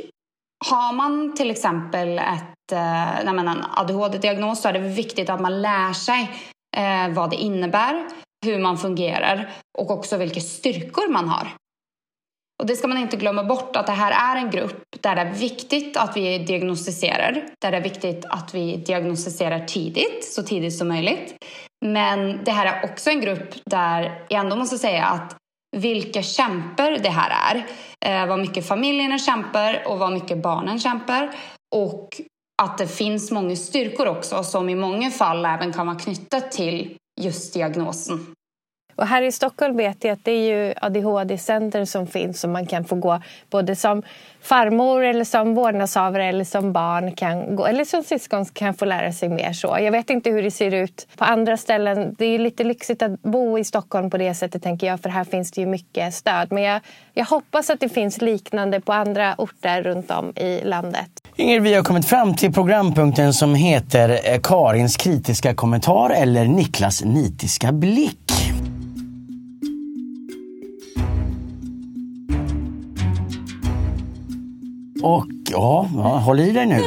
har 0.66 0.92
man 0.92 1.35
till 1.37 1.51
exempel 1.51 2.18
ett, 2.18 2.73
eh, 2.73 3.18
en 3.20 3.64
ADHD-diagnos 3.77 4.62
så 4.62 4.68
är 4.68 4.73
det 4.73 4.79
viktigt 4.79 5.31
att 5.31 5.40
man 5.40 5.62
lär 5.62 5.92
sig 5.92 6.31
eh, 6.77 7.09
vad 7.14 7.31
det 7.31 7.37
innebär, 7.37 8.07
hur 8.46 8.59
man 8.59 8.79
fungerar 8.79 9.51
och 9.79 9.90
också 9.90 10.16
vilka 10.16 10.40
styrkor 10.40 11.09
man 11.09 11.29
har. 11.29 11.49
Och 12.61 12.66
det 12.66 12.77
ska 12.77 12.88
man 12.88 12.99
inte 12.99 13.16
glömma 13.16 13.44
bort 13.44 13.77
att 13.77 13.87
det 13.87 13.92
här 13.92 14.37
är 14.37 14.40
en 14.40 14.51
grupp 14.51 14.85
där 15.01 15.14
det 15.14 15.20
är 15.20 15.33
viktigt 15.35 15.96
att 15.96 16.16
vi 16.16 16.38
diagnostiserar. 16.38 17.44
Där 17.61 17.70
det 17.70 17.77
är 17.77 17.83
viktigt 17.83 18.25
att 18.29 18.55
vi 18.55 18.77
diagnostiserar 18.77 19.66
tidigt, 19.66 20.25
så 20.25 20.42
tidigt 20.42 20.77
som 20.77 20.88
möjligt. 20.88 21.35
Men 21.85 22.44
det 22.44 22.51
här 22.51 22.66
är 22.66 22.90
också 22.90 23.11
en 23.11 23.20
grupp 23.20 23.55
där 23.64 24.27
jag 24.29 24.40
ändå 24.40 24.57
måste 24.57 24.79
säga 24.79 25.05
att 25.05 25.37
vilka 25.77 26.23
kämpar 26.23 26.90
det 26.90 27.09
här 27.09 27.55
är. 27.55 27.66
Eh, 28.07 28.29
vad 28.29 28.38
mycket 28.38 28.68
familjerna 28.68 29.18
kämpar 29.18 29.83
och 29.87 29.99
vad 29.99 30.12
mycket 30.12 30.42
barnen 30.42 30.79
kämpar. 30.79 31.31
Och 31.75 32.09
att 32.62 32.79
det 32.79 32.87
finns 32.87 33.31
många 33.31 33.57
styrkor 33.57 34.07
också 34.07 34.42
som 34.42 34.68
i 34.68 34.75
många 34.75 35.11
fall 35.11 35.46
även 35.46 35.73
kan 35.73 35.87
vara 35.87 35.99
knyttat 35.99 36.53
till 36.53 36.96
just 37.20 37.55
diagnosen. 37.55 38.35
Och 39.00 39.06
här 39.06 39.22
i 39.22 39.32
Stockholm 39.32 39.76
vet 39.76 40.04
jag 40.04 40.12
att 40.12 40.24
det 40.24 40.32
är 40.32 40.66
ju 40.66 40.74
ADHD-center 40.82 41.84
som 41.84 42.06
finns 42.06 42.40
som 42.40 42.52
man 42.52 42.66
kan 42.66 42.84
få 42.84 42.94
gå 42.94 43.22
både 43.50 43.76
som 43.76 44.02
farmor 44.42 45.04
eller 45.04 45.24
som 45.24 45.54
vårdnadshavare 45.54 46.24
eller 46.24 46.44
som 46.44 46.72
barn 46.72 47.12
kan 47.12 47.56
gå, 47.56 47.66
eller 47.66 47.84
som 47.84 48.02
syskon 48.02 48.44
kan 48.44 48.74
få 48.74 48.84
lära 48.84 49.12
sig 49.12 49.28
mer 49.28 49.52
så. 49.52 49.76
Jag 49.80 49.92
vet 49.92 50.10
inte 50.10 50.30
hur 50.30 50.42
det 50.42 50.50
ser 50.50 50.74
ut 50.74 51.06
på 51.16 51.24
andra 51.24 51.56
ställen. 51.56 52.14
Det 52.18 52.24
är 52.24 52.38
lite 52.38 52.64
lyxigt 52.64 53.02
att 53.02 53.22
bo 53.22 53.58
i 53.58 53.64
Stockholm 53.64 54.10
på 54.10 54.18
det 54.18 54.34
sättet 54.34 54.62
tänker 54.62 54.86
jag 54.86 55.00
för 55.00 55.08
här 55.08 55.24
finns 55.24 55.50
det 55.50 55.60
ju 55.60 55.66
mycket 55.66 56.14
stöd. 56.14 56.52
Men 56.52 56.62
jag, 56.62 56.80
jag 57.14 57.24
hoppas 57.24 57.70
att 57.70 57.80
det 57.80 57.88
finns 57.88 58.20
liknande 58.20 58.80
på 58.80 58.92
andra 58.92 59.34
orter 59.38 59.82
runt 59.82 60.10
om 60.10 60.32
i 60.36 60.60
landet. 60.64 61.10
Ingrid, 61.36 61.62
vi 61.62 61.74
har 61.74 61.82
kommit 61.82 62.06
fram 62.06 62.34
till 62.34 62.52
programpunkten 62.52 63.34
som 63.34 63.54
heter 63.54 64.20
eh, 64.24 64.40
Karins 64.40 64.96
kritiska 64.96 65.54
kommentar 65.54 66.10
eller 66.10 66.44
Niklas 66.44 67.04
nitiska 67.04 67.72
blick. 67.72 68.49
Och 75.02 75.26
ja, 75.50 75.88
ja 75.96 76.02
håll 76.02 76.40
i 76.40 76.52
dig 76.52 76.66
nu. 76.66 76.82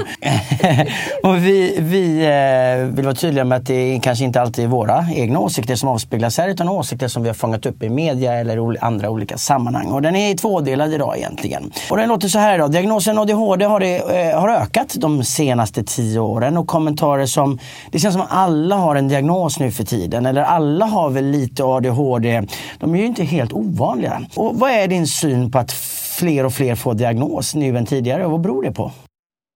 och 1.23 1.36
vi, 1.36 1.78
vi 1.80 2.26
eh, 2.26 2.95
vill 2.95 3.06
vara 3.06 3.15
tydliga 3.15 3.45
med 3.45 3.58
att 3.58 3.65
det 3.65 3.99
kanske 4.04 4.26
inte 4.26 4.41
alltid 4.41 4.65
är 4.65 4.69
våra 4.69 5.06
egna 5.15 5.39
åsikter 5.39 5.76
som 5.76 5.89
avspeglas 5.89 6.38
här 6.38 6.49
utan 6.49 6.69
åsikter 6.69 7.08
som 7.08 7.23
vi 7.23 7.30
har 7.30 7.34
fångat 7.34 7.65
upp 7.65 7.84
i 7.84 7.89
media 7.89 8.34
eller 8.34 8.84
andra 8.86 9.10
olika 9.10 9.38
sammanhang. 9.38 9.88
Och 9.88 10.02
den 10.02 10.15
är 10.15 10.36
tvådelad 10.36 10.93
idag 10.93 11.17
egentligen. 11.17 11.71
Och 11.89 11.97
den 11.97 12.10
låter 12.10 12.28
så 12.28 12.39
här 12.39 12.56
idag. 12.56 12.71
Diagnosen 12.71 13.17
ADHD 13.17 13.65
har, 13.65 13.80
det, 13.80 13.97
eh, 13.97 14.39
har 14.39 14.49
ökat 14.49 14.95
de 14.97 15.23
senaste 15.23 15.84
tio 15.84 16.19
åren 16.19 16.58
och 16.58 16.67
kommentarer 16.67 17.26
som 17.26 17.60
det 17.91 17.99
känns 17.99 18.13
som 18.13 18.26
alla 18.30 18.76
har 18.76 18.95
en 18.95 19.08
diagnos 19.08 19.60
nu 19.60 19.71
för 19.71 19.84
tiden 19.84 20.26
eller 20.26 20.43
alla 20.43 20.86
har 20.86 21.10
väl 21.10 21.26
lite 21.26 21.63
ADHD. 21.63 22.41
De 22.80 22.95
är 22.95 22.99
ju 22.99 23.06
inte 23.06 23.23
helt 23.23 23.54
ovanliga. 23.54 24.21
Och 24.36 24.60
vad 24.60 24.71
är 24.71 24.88
din 24.88 25.08
syn 25.08 25.52
på 25.52 25.60
att 25.60 25.71
fler 26.13 26.45
och 26.45 26.54
fler 26.54 26.76
får 26.76 26.93
diagnos 26.93 27.56
nu 27.56 27.78
än 27.78 27.86
tidigare. 27.86 28.28
Vad 28.28 28.41
beror 28.41 28.63
det 28.63 28.71
på? 28.71 28.91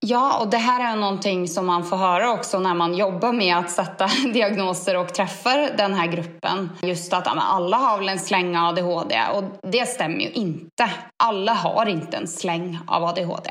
Ja, 0.06 0.39
och 0.39 0.50
det 0.50 0.58
här 0.58 0.93
är 0.93 1.00
någonting 1.00 1.48
som 1.48 1.65
man 1.65 1.84
får 1.84 1.98
höra 1.98 2.32
också 2.32 2.60
när 2.60 2.74
man 2.74 2.96
jobbar 2.96 3.34
med 3.34 3.58
att 3.58 3.72
sätta 3.72 4.08
diagnoser 4.34 4.98
och 4.98 5.13
träffar 5.13 5.78
den 5.78 5.93
här 5.93 6.08
gruppen. 6.08 6.70
Just 6.82 7.13
att 7.13 7.28
alla 7.28 7.78
har 7.78 7.98
väl 7.98 8.10
en 8.10 8.20
släng 8.20 8.58
av 8.58 8.65
ADHD 8.65 9.22
och 9.34 9.43
det 9.72 9.86
stämmer 9.86 10.20
ju 10.20 10.30
inte. 10.30 10.89
Alla 11.24 11.54
har 11.54 11.86
inte 11.86 12.17
en 12.17 12.28
släng 12.28 12.80
av 12.88 13.04
ADHD. 13.04 13.50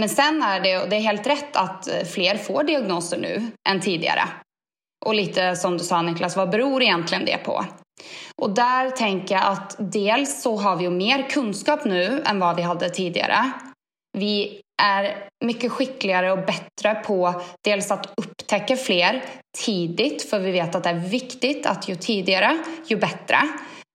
Men 0.00 0.08
sen 0.08 0.42
är 0.42 0.60
det, 0.60 0.90
det 0.90 0.96
är 0.96 1.00
helt 1.00 1.26
rätt 1.26 1.56
att 1.56 1.88
eh, 1.88 2.04
fler 2.14 2.36
får 2.36 2.64
diagnoser 2.64 3.18
nu 3.18 3.46
än 3.68 3.80
tidigare. 3.80 4.22
Och 5.06 5.14
lite 5.14 5.56
som 5.56 5.78
du 5.78 5.84
sa 5.84 6.02
Niklas, 6.02 6.36
vad 6.36 6.50
beror 6.50 6.82
egentligen 6.82 7.24
det 7.24 7.38
på? 7.38 7.64
Och 8.36 8.50
där 8.50 8.90
tänker 8.90 9.34
jag 9.34 9.44
att 9.44 9.76
dels 9.78 10.42
så 10.42 10.56
har 10.56 10.76
vi 10.76 10.84
ju 10.84 10.90
mer 10.90 11.30
kunskap 11.30 11.84
nu 11.84 12.22
än 12.26 12.40
vad 12.40 12.56
vi 12.56 12.62
hade 12.62 12.90
tidigare. 12.90 13.50
Vi 14.18 14.60
är 14.82 15.28
mycket 15.44 15.72
skickligare 15.72 16.32
och 16.32 16.38
bättre 16.38 16.94
på 16.94 17.42
dels 17.64 17.90
att 17.90 18.06
upptäcka 18.16 18.76
fler 18.76 19.24
tidigt, 19.58 20.30
för 20.30 20.38
vi 20.38 20.52
vet 20.52 20.74
att 20.74 20.82
det 20.82 20.90
är 20.90 21.08
viktigt 21.08 21.66
att 21.66 21.88
ju 21.88 21.94
tidigare, 21.94 22.58
ju 22.86 22.96
bättre. 22.96 23.38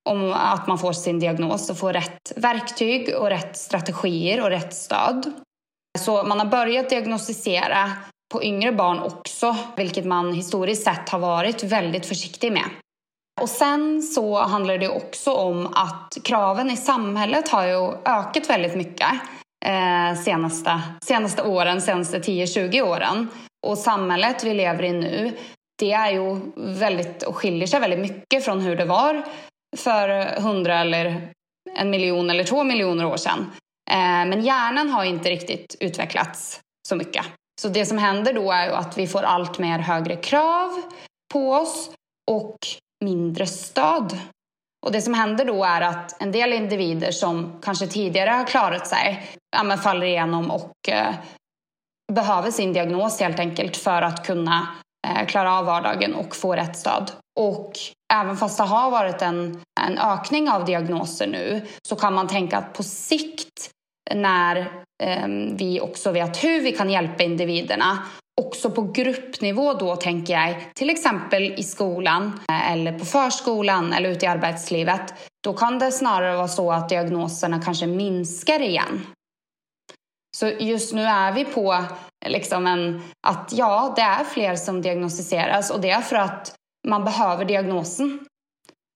Om 0.10 0.34
att 0.34 0.68
man 0.68 0.78
får 0.78 0.94
sin 0.94 1.20
diagnos 1.20 1.70
och 1.70 1.78
får 1.78 1.94
rätt 1.94 2.34
verktyg 2.36 3.16
och 3.16 3.30
rätt 3.30 3.58
strategier 3.58 4.42
och 4.42 4.50
rätt 4.50 4.74
stöd. 4.74 5.32
Så 6.00 6.24
man 6.24 6.40
har 6.40 6.46
börjat 6.46 6.90
diagnostisera 6.90 7.92
på 8.34 8.44
yngre 8.44 8.72
barn 8.72 9.00
också, 9.00 9.56
vilket 9.76 10.06
man 10.06 10.34
historiskt 10.34 10.84
sett 10.84 11.10
har 11.10 11.20
varit 11.20 11.64
väldigt 11.64 12.06
försiktig 12.06 12.52
med. 12.52 12.66
Och 13.42 13.50
sen 13.50 14.02
så 14.02 14.40
handlar 14.40 14.78
det 14.78 14.90
också 14.90 15.34
om 15.34 15.68
att 15.68 16.18
kraven 16.24 16.70
i 16.70 16.78
samhället 16.78 17.50
har 17.50 17.66
ju 17.66 17.92
ökat 18.06 18.50
väldigt 18.50 18.76
mycket 18.76 19.08
eh, 19.66 20.22
senaste, 20.24 20.82
senaste 21.04 21.44
åren, 21.44 21.82
senaste 21.82 22.20
10-20 22.20 22.82
åren. 22.82 23.28
Och 23.68 23.78
samhället 23.78 24.44
vi 24.44 24.54
lever 24.54 24.84
i 24.84 24.92
nu, 24.92 25.38
det 25.80 25.92
är 25.92 26.12
ju 26.12 26.40
väldigt 26.56 27.24
och 27.24 27.36
skiljer 27.36 27.68
sig 27.68 27.80
väldigt 27.80 28.00
mycket 28.00 28.46
från 28.46 28.60
hur 28.60 28.76
det 28.76 28.86
var 28.86 29.24
för 29.78 30.40
hundra 30.42 30.80
eller 30.80 31.30
en 31.76 31.90
miljon 31.90 32.30
eller 32.30 32.44
två 32.44 32.64
miljoner 32.64 33.06
år 33.06 33.18
sedan. 33.18 33.52
Eh, 33.92 34.26
men 34.30 34.42
hjärnan 34.42 34.90
har 34.90 35.04
inte 35.04 35.30
riktigt 35.30 35.76
utvecklats 35.80 36.62
så 36.88 36.96
mycket. 36.96 37.26
Så 37.62 37.70
det 37.70 37.86
som 37.86 37.98
händer 37.98 38.34
då 38.34 38.52
är 38.52 38.66
ju 38.66 38.72
att 38.72 38.98
vi 38.98 39.08
får 39.08 39.24
allt 39.24 39.60
mer 39.60 39.80
högre 39.80 40.16
krav 40.16 40.82
på 41.34 41.54
oss 41.54 41.90
och 42.32 42.58
mindre 43.04 43.48
stöd. 43.48 44.20
Och 44.86 44.92
det 44.92 45.02
som 45.02 45.14
händer 45.14 45.46
då 45.46 45.64
är 45.64 45.82
att 45.82 46.22
en 46.22 46.32
del 46.32 46.54
individer 46.54 47.12
som 47.12 47.60
kanske 47.62 47.88
tidigare 47.88 48.30
har 48.30 48.46
klarat 48.46 48.88
sig 48.88 49.30
ja, 49.58 49.78
faller 49.78 50.06
igenom 50.06 50.52
och 50.52 50.90
eh, 50.90 51.14
behöver 52.14 52.52
sin 52.52 52.74
diagnos 52.74 53.20
helt 53.20 53.40
enkelt 53.40 53.78
för 53.78 54.02
att 54.02 54.26
kunna 54.26 54.68
eh, 55.08 55.28
klara 55.28 55.58
av 55.58 55.66
vardagen 55.66 56.16
och 56.16 56.36
få 56.36 56.56
rätt 56.56 56.78
stöd. 56.78 57.12
Och 57.40 57.72
även 58.14 58.38
fast 58.38 58.58
det 58.58 58.64
har 58.64 58.92
varit 58.92 59.22
en, 59.22 59.62
en 59.82 59.98
ökning 59.98 60.50
av 60.50 60.66
diagnoser 60.66 61.28
nu 61.28 61.68
så 61.88 61.96
kan 61.96 62.14
man 62.14 62.28
tänka 62.28 62.58
att 62.58 62.74
på 62.74 62.84
sikt 62.84 63.72
när 64.16 64.72
ehm, 65.04 65.58
vi 65.58 65.82
också 65.82 66.12
vet 66.12 66.44
hur 66.44 66.62
vi 66.62 66.72
kan 66.72 66.90
hjälpa 66.90 67.24
individerna 67.24 68.00
också 68.42 68.72
på 68.72 68.82
gruppnivå 68.82 69.74
då 69.74 69.96
tänker 69.96 70.34
jag, 70.34 70.56
till 70.76 70.90
exempel 70.90 71.44
i 71.44 71.64
skolan 71.64 72.40
eh, 72.50 72.72
eller 72.72 73.00
på 73.00 73.06
förskolan 73.06 73.94
eller 73.94 74.10
ute 74.10 74.26
i 74.26 74.30
arbetslivet, 74.30 75.14
då 75.44 75.54
kan 75.54 75.80
det 75.80 75.92
snarare 75.92 76.36
vara 76.36 76.48
så 76.48 76.72
att 76.72 76.90
diagnoserna 76.90 77.62
kanske 77.62 77.88
minskar 77.88 78.60
igen. 78.60 79.08
Så 80.38 80.48
just 80.48 80.94
nu 80.94 81.04
är 81.04 81.32
vi 81.32 81.46
på 81.46 81.84
liksom 82.26 82.68
en, 82.68 83.02
att 83.28 83.50
ja, 83.54 83.94
det 83.96 84.02
är 84.02 84.24
fler 84.24 84.56
som 84.56 84.82
diagnostiseras 84.82 85.70
och 85.70 85.82
det 85.82 85.90
är 85.90 86.02
för 86.02 86.16
att 86.16 86.56
man 86.88 87.04
behöver 87.04 87.46
diagnosen. 87.46 88.20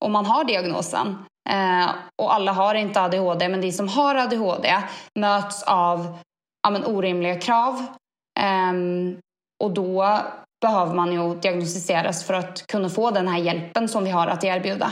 Och 0.06 0.12
man 0.12 0.26
har 0.26 0.44
diagnosen. 0.44 1.26
Eh, 1.50 1.90
och 2.22 2.34
alla 2.34 2.52
har 2.52 2.76
inte 2.76 3.02
ADHD, 3.02 3.50
men 3.50 3.62
de 3.62 3.72
som 3.72 3.88
har 3.88 4.16
ADHD 4.16 4.76
möts 5.20 5.64
av 5.64 6.18
ja, 6.64 6.70
men, 6.70 6.86
orimliga 6.86 7.40
krav. 7.40 7.86
Eh, 8.40 8.74
och 9.64 9.72
då 9.72 10.20
behöver 10.62 10.94
man 10.94 11.14
ju 11.14 11.36
diagnostiseras 11.36 12.24
för 12.24 12.34
att 12.34 12.68
kunna 12.68 12.90
få 12.90 13.12
den 13.12 13.28
här 13.28 13.38
hjälpen 13.38 13.90
som 13.90 14.04
vi 14.04 14.10
har 14.10 14.28
att 14.28 14.44
erbjuda. 14.44 14.92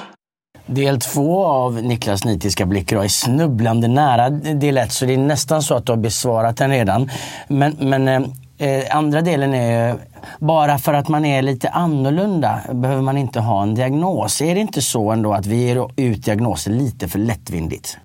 Del 0.65 0.99
två 0.99 1.45
av 1.45 1.83
Niklas 1.83 2.25
nitiska 2.25 2.65
blickar 2.65 3.03
är 3.03 3.07
snubblande 3.07 3.87
nära 3.87 4.29
del 4.29 4.77
ett 4.77 4.91
så 4.91 5.05
det 5.05 5.13
är 5.13 5.17
nästan 5.17 5.61
så 5.61 5.75
att 5.75 5.85
du 5.85 5.91
har 5.91 5.97
besvarat 5.97 6.57
den 6.57 6.69
redan. 6.69 7.09
Men, 7.47 7.75
men 7.79 8.07
ehm, 8.07 8.23
eh, 8.57 8.97
andra 8.97 9.21
delen 9.21 9.53
är 9.53 9.95
bara 10.39 10.77
för 10.77 10.93
att 10.93 11.07
man 11.07 11.25
är 11.25 11.41
lite 11.41 11.69
annorlunda 11.69 12.59
behöver 12.71 13.01
man 13.01 13.17
inte 13.17 13.39
ha 13.39 13.63
en 13.63 13.75
diagnos. 13.75 14.41
Är 14.41 14.55
det 14.55 14.61
inte 14.61 14.81
så 14.81 15.11
ändå 15.11 15.33
att 15.33 15.45
vi 15.45 15.55
ger 15.55 15.89
ut 15.95 16.25
diagnoser 16.25 16.71
lite 16.71 17.07
för 17.07 17.19
lättvindigt? 17.19 17.97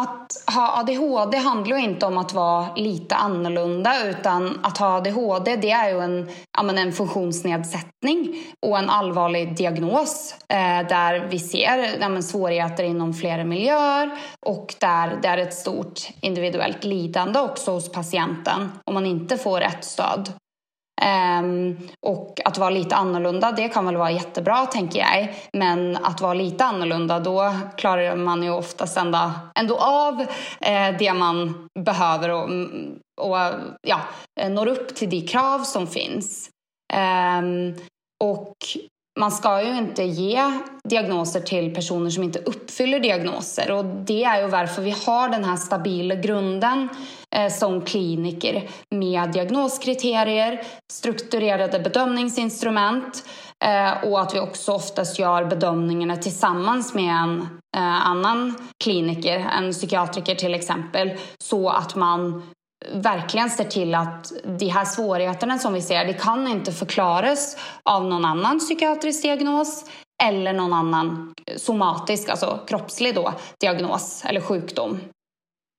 Att 0.00 0.54
ha 0.54 0.78
ADHD 0.80 1.36
handlar 1.36 1.76
ju 1.76 1.84
inte 1.84 2.06
om 2.06 2.18
att 2.18 2.32
vara 2.32 2.74
lite 2.74 3.14
annorlunda 3.14 4.08
utan 4.08 4.58
att 4.62 4.78
ha 4.78 4.96
ADHD 4.96 5.56
det 5.56 5.70
är 5.70 5.90
ju 5.90 6.00
en, 6.00 6.78
en 6.78 6.92
funktionsnedsättning 6.92 8.44
och 8.66 8.78
en 8.78 8.90
allvarlig 8.90 9.56
diagnos 9.56 10.34
eh, 10.48 10.88
där 10.88 11.28
vi 11.30 11.38
ser 11.38 12.00
ja, 12.00 12.22
svårigheter 12.22 12.84
inom 12.84 13.14
flera 13.14 13.44
miljöer 13.44 14.10
och 14.46 14.74
där 14.80 15.18
det 15.22 15.28
är 15.28 15.38
ett 15.38 15.54
stort 15.54 16.00
individuellt 16.20 16.84
lidande 16.84 17.40
också 17.40 17.70
hos 17.70 17.92
patienten 17.92 18.72
om 18.84 18.94
man 18.94 19.06
inte 19.06 19.36
får 19.36 19.60
rätt 19.60 19.84
stöd. 19.84 20.32
Um, 21.02 21.78
och 22.06 22.40
att 22.44 22.58
vara 22.58 22.70
lite 22.70 22.96
annorlunda, 22.96 23.52
det 23.52 23.68
kan 23.68 23.86
väl 23.86 23.96
vara 23.96 24.10
jättebra 24.10 24.66
tänker 24.66 24.98
jag. 24.98 25.34
Men 25.52 25.96
att 25.96 26.20
vara 26.20 26.34
lite 26.34 26.64
annorlunda, 26.64 27.20
då 27.20 27.54
klarar 27.76 28.16
man 28.16 28.42
ju 28.42 28.50
oftast 28.50 28.96
ändå, 28.96 29.30
ändå 29.54 29.76
av 29.76 30.20
eh, 30.60 30.96
det 30.98 31.12
man 31.12 31.68
behöver 31.84 32.28
och, 32.28 32.48
och 33.20 33.36
ja, 33.82 34.00
når 34.50 34.66
upp 34.66 34.94
till 34.94 35.10
de 35.10 35.20
krav 35.20 35.58
som 35.58 35.86
finns. 35.86 36.50
Um, 37.40 37.74
och 38.24 38.56
man 39.18 39.30
ska 39.30 39.62
ju 39.62 39.78
inte 39.78 40.02
ge 40.02 40.52
diagnoser 40.84 41.40
till 41.40 41.74
personer 41.74 42.10
som 42.10 42.22
inte 42.22 42.38
uppfyller 42.38 43.00
diagnoser 43.00 43.70
och 43.70 43.84
det 43.84 44.24
är 44.24 44.42
ju 44.42 44.48
varför 44.48 44.82
vi 44.82 44.90
har 45.06 45.28
den 45.28 45.44
här 45.44 45.56
stabila 45.56 46.14
grunden 46.14 46.88
Eh, 47.36 47.52
som 47.52 47.84
kliniker 47.84 48.68
med 48.90 49.32
diagnoskriterier, 49.32 50.62
strukturerade 50.92 51.78
bedömningsinstrument 51.78 53.24
eh, 53.64 54.04
och 54.04 54.20
att 54.20 54.34
vi 54.34 54.40
också 54.40 54.72
oftast 54.72 55.18
gör 55.18 55.44
bedömningarna 55.44 56.16
tillsammans 56.16 56.94
med 56.94 57.14
en 57.14 57.40
eh, 57.76 58.08
annan 58.08 58.54
kliniker, 58.84 59.38
en 59.38 59.72
psykiatriker 59.72 60.34
till 60.34 60.54
exempel, 60.54 61.10
så 61.38 61.68
att 61.68 61.94
man 61.94 62.42
verkligen 62.92 63.50
ser 63.50 63.64
till 63.64 63.94
att 63.94 64.32
de 64.58 64.68
här 64.68 64.84
svårigheterna 64.84 65.58
som 65.58 65.72
vi 65.72 65.82
ser, 65.82 66.04
det 66.04 66.12
kan 66.12 66.48
inte 66.48 66.72
förklaras 66.72 67.56
av 67.82 68.04
någon 68.04 68.24
annan 68.24 68.58
psykiatrisk 68.58 69.22
diagnos 69.22 69.84
eller 70.22 70.52
någon 70.52 70.72
annan 70.72 71.34
somatisk, 71.56 72.28
alltså 72.28 72.58
kroppslig 72.66 73.14
då, 73.14 73.32
diagnos 73.60 74.24
eller 74.24 74.40
sjukdom. 74.40 75.00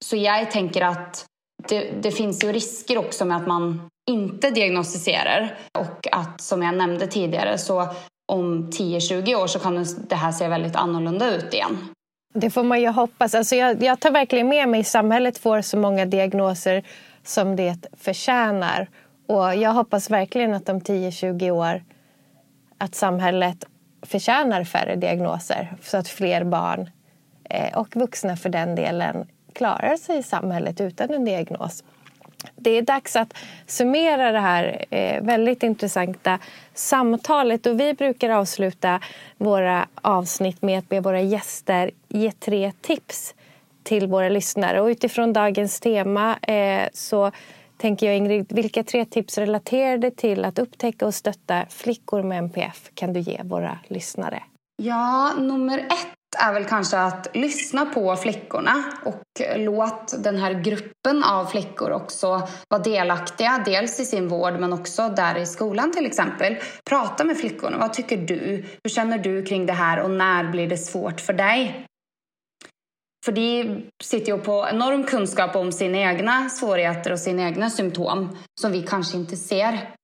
Så 0.05 0.15
jag 0.15 0.51
tänker 0.51 0.81
att 0.81 1.25
det, 1.67 1.91
det, 2.01 2.11
finns 2.11 2.43
ju 2.43 2.51
risker 2.51 2.97
också 2.97 3.25
med 3.25 3.37
att 3.37 3.47
man 3.47 3.89
inte 4.09 4.49
diagnostiserar 4.49 5.55
och 5.77 6.07
att 6.11 6.41
som 6.41 6.63
jag 6.63 6.77
nämnde 6.77 7.07
tidigare 7.07 7.57
så 7.57 7.87
om 8.31 8.69
10-20 8.71 9.35
år 9.35 9.47
så 9.47 9.59
kan 9.59 9.85
det 10.09 10.15
här 10.15 10.31
se 10.31 10.47
väldigt 10.47 10.75
annorlunda 10.75 11.35
ut 11.35 11.53
igen. 11.53 11.77
Det 12.33 12.49
får 12.49 12.63
man 12.63 12.81
ju 12.81 12.87
hoppas. 12.87 13.35
Alltså 13.35 13.55
jag, 13.55 13.83
jag 13.83 13.99
tar 13.99 14.11
verkligen 14.11 14.47
med 14.47 14.69
mig 14.69 14.83
samhället 14.83 15.37
får 15.37 15.61
så 15.61 15.77
många 15.77 16.05
diagnoser 16.05 16.83
som 17.23 17.55
det 17.55 17.85
förtjänar. 17.97 18.89
Och 19.27 19.55
jag 19.55 19.73
hoppas 19.73 20.09
verkligen 20.09 20.53
att 20.53 20.69
om 20.69 20.81
10-20 20.81 21.51
år 21.51 21.83
att 22.77 22.95
samhället 22.95 23.65
förtjänar 24.01 24.63
färre 24.63 24.95
diagnoser 24.95 25.77
så 25.81 25.97
att 25.97 26.07
fler 26.07 26.43
barn 26.43 26.89
eh, 27.49 27.77
och 27.77 27.95
vuxna 27.95 28.37
för 28.37 28.49
den 28.49 28.75
delen 28.75 29.27
klarar 29.59 29.97
sig 29.97 30.17
i 30.17 30.23
samhället 30.23 30.81
utan 30.81 31.09
en 31.09 31.25
diagnos. 31.25 31.83
Det 32.55 32.69
är 32.69 32.81
dags 32.81 33.15
att 33.15 33.33
summera 33.67 34.31
det 34.31 34.39
här 34.39 34.85
eh, 34.89 35.23
väldigt 35.23 35.63
intressanta 35.63 36.39
samtalet. 36.73 37.65
Och 37.65 37.79
vi 37.79 37.93
brukar 37.93 38.29
avsluta 38.29 38.99
våra 39.37 39.87
avsnitt 39.95 40.61
med 40.61 40.79
att 40.79 40.89
be 40.89 40.99
våra 40.99 41.21
gäster 41.21 41.91
ge 42.07 42.31
tre 42.31 42.71
tips 42.81 43.35
till 43.83 44.07
våra 44.07 44.29
lyssnare. 44.29 44.81
Och 44.81 44.87
utifrån 44.87 45.33
dagens 45.33 45.79
tema 45.79 46.37
eh, 46.41 46.89
så 46.93 47.31
tänker 47.77 48.05
jag 48.07 48.17
Ingrid, 48.17 48.45
vilka 48.49 48.83
tre 48.83 49.05
tips 49.05 49.37
relaterade 49.37 50.11
till 50.11 50.45
att 50.45 50.59
upptäcka 50.59 51.05
och 51.05 51.13
stötta 51.13 51.65
flickor 51.69 52.23
med 52.23 52.37
NPF 52.37 52.91
kan 52.93 53.13
du 53.13 53.19
ge 53.19 53.41
våra 53.43 53.79
lyssnare? 53.87 54.43
Ja, 54.77 55.33
nummer 55.39 55.79
ett 55.79 56.18
är 56.37 56.53
väl 56.53 56.65
kanske 56.65 56.97
att 56.97 57.27
lyssna 57.33 57.85
på 57.85 58.15
flickorna 58.15 58.83
och 59.05 59.23
låt 59.55 60.23
den 60.23 60.37
här 60.37 60.53
gruppen 60.53 61.23
av 61.23 61.45
flickor 61.45 61.91
också 61.91 62.47
vara 62.69 62.81
delaktiga, 62.83 63.63
dels 63.65 63.99
i 63.99 64.05
sin 64.05 64.27
vård 64.27 64.59
men 64.59 64.73
också 64.73 65.09
där 65.09 65.37
i 65.37 65.45
skolan 65.45 65.91
till 65.91 66.05
exempel. 66.05 66.57
Prata 66.89 67.23
med 67.23 67.37
flickorna, 67.37 67.77
vad 67.77 67.93
tycker 67.93 68.17
du? 68.17 68.65
Hur 68.83 68.89
känner 68.89 69.17
du 69.17 69.45
kring 69.45 69.65
det 69.65 69.73
här 69.73 69.99
och 69.99 70.11
när 70.11 70.51
blir 70.51 70.67
det 70.67 70.77
svårt 70.77 71.21
för 71.21 71.33
dig? 71.33 71.85
För 73.25 73.31
de 73.31 73.81
sitter 74.03 74.31
ju 74.31 74.37
på 74.37 74.67
enorm 74.71 75.03
kunskap 75.03 75.55
om 75.55 75.71
sina 75.71 75.97
egna 75.97 76.49
svårigheter 76.49 77.11
och 77.11 77.19
sina 77.19 77.41
egna 77.41 77.69
symptom 77.69 78.37
som 78.61 78.71
vi 78.71 78.83
kanske 78.83 79.17
inte 79.17 79.35
ser. 79.35 79.98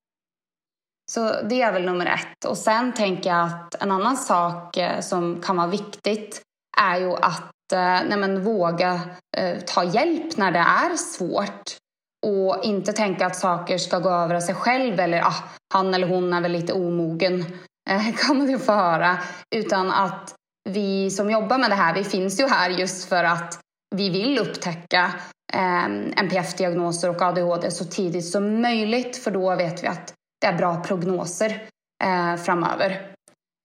Så 1.11 1.41
det 1.41 1.61
är 1.61 1.71
väl 1.71 1.85
nummer 1.85 2.05
ett. 2.05 2.45
Och 2.45 2.57
sen 2.57 2.93
tänker 2.93 3.29
jag 3.29 3.45
att 3.45 3.81
en 3.81 3.91
annan 3.91 4.17
sak 4.17 4.77
eh, 4.77 4.99
som 4.99 5.41
kan 5.41 5.57
vara 5.57 5.67
viktigt 5.67 6.41
är 6.81 6.99
ju 6.99 7.13
att 7.13 7.71
eh, 7.73 7.79
nej 7.79 8.17
men, 8.17 8.43
våga 8.43 9.01
eh, 9.37 9.59
ta 9.59 9.83
hjälp 9.83 10.37
när 10.37 10.51
det 10.51 10.59
är 10.59 10.95
svårt. 10.95 11.77
Och 12.25 12.63
inte 12.63 12.93
tänka 12.93 13.25
att 13.25 13.35
saker 13.35 13.77
ska 13.77 13.99
gå 13.99 14.09
över 14.09 14.35
av 14.35 14.39
sig 14.39 14.55
själv 14.55 14.99
eller 14.99 15.21
ah, 15.21 15.43
han 15.73 15.93
eller 15.93 16.07
hon 16.07 16.33
är 16.33 16.41
väl 16.41 16.51
lite 16.51 16.73
omogen, 16.73 17.45
eh, 17.89 18.15
kan 18.27 18.37
man 18.37 18.49
ju 18.49 18.59
få 18.59 18.71
höra. 18.71 19.17
Utan 19.55 19.91
att 19.91 20.35
vi 20.69 21.11
som 21.11 21.31
jobbar 21.31 21.57
med 21.57 21.69
det 21.69 21.75
här, 21.75 21.93
vi 21.93 22.03
finns 22.03 22.39
ju 22.39 22.47
här 22.47 22.69
just 22.69 23.09
för 23.09 23.23
att 23.23 23.59
vi 23.95 24.09
vill 24.09 24.39
upptäcka 24.39 25.13
eh, 25.53 25.85
NPF-diagnoser 26.23 27.09
och 27.09 27.21
ADHD 27.21 27.71
så 27.71 27.85
tidigt 27.85 28.29
som 28.29 28.61
möjligt 28.61 29.17
för 29.17 29.31
då 29.31 29.55
vet 29.55 29.83
vi 29.83 29.87
att 29.87 30.13
bra 30.53 30.83
prognoser 30.83 31.61
eh, 32.03 32.35
framöver 32.35 33.11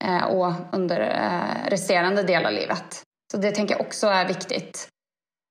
eh, 0.04 0.24
och 0.24 0.52
under 0.72 1.00
eh, 1.00 1.70
resterande 1.70 2.22
del 2.22 2.46
av 2.46 2.52
livet. 2.52 3.02
Så 3.32 3.38
det 3.38 3.52
tänker 3.52 3.74
jag 3.74 3.86
också 3.86 4.06
är 4.06 4.28
viktigt. 4.28 4.88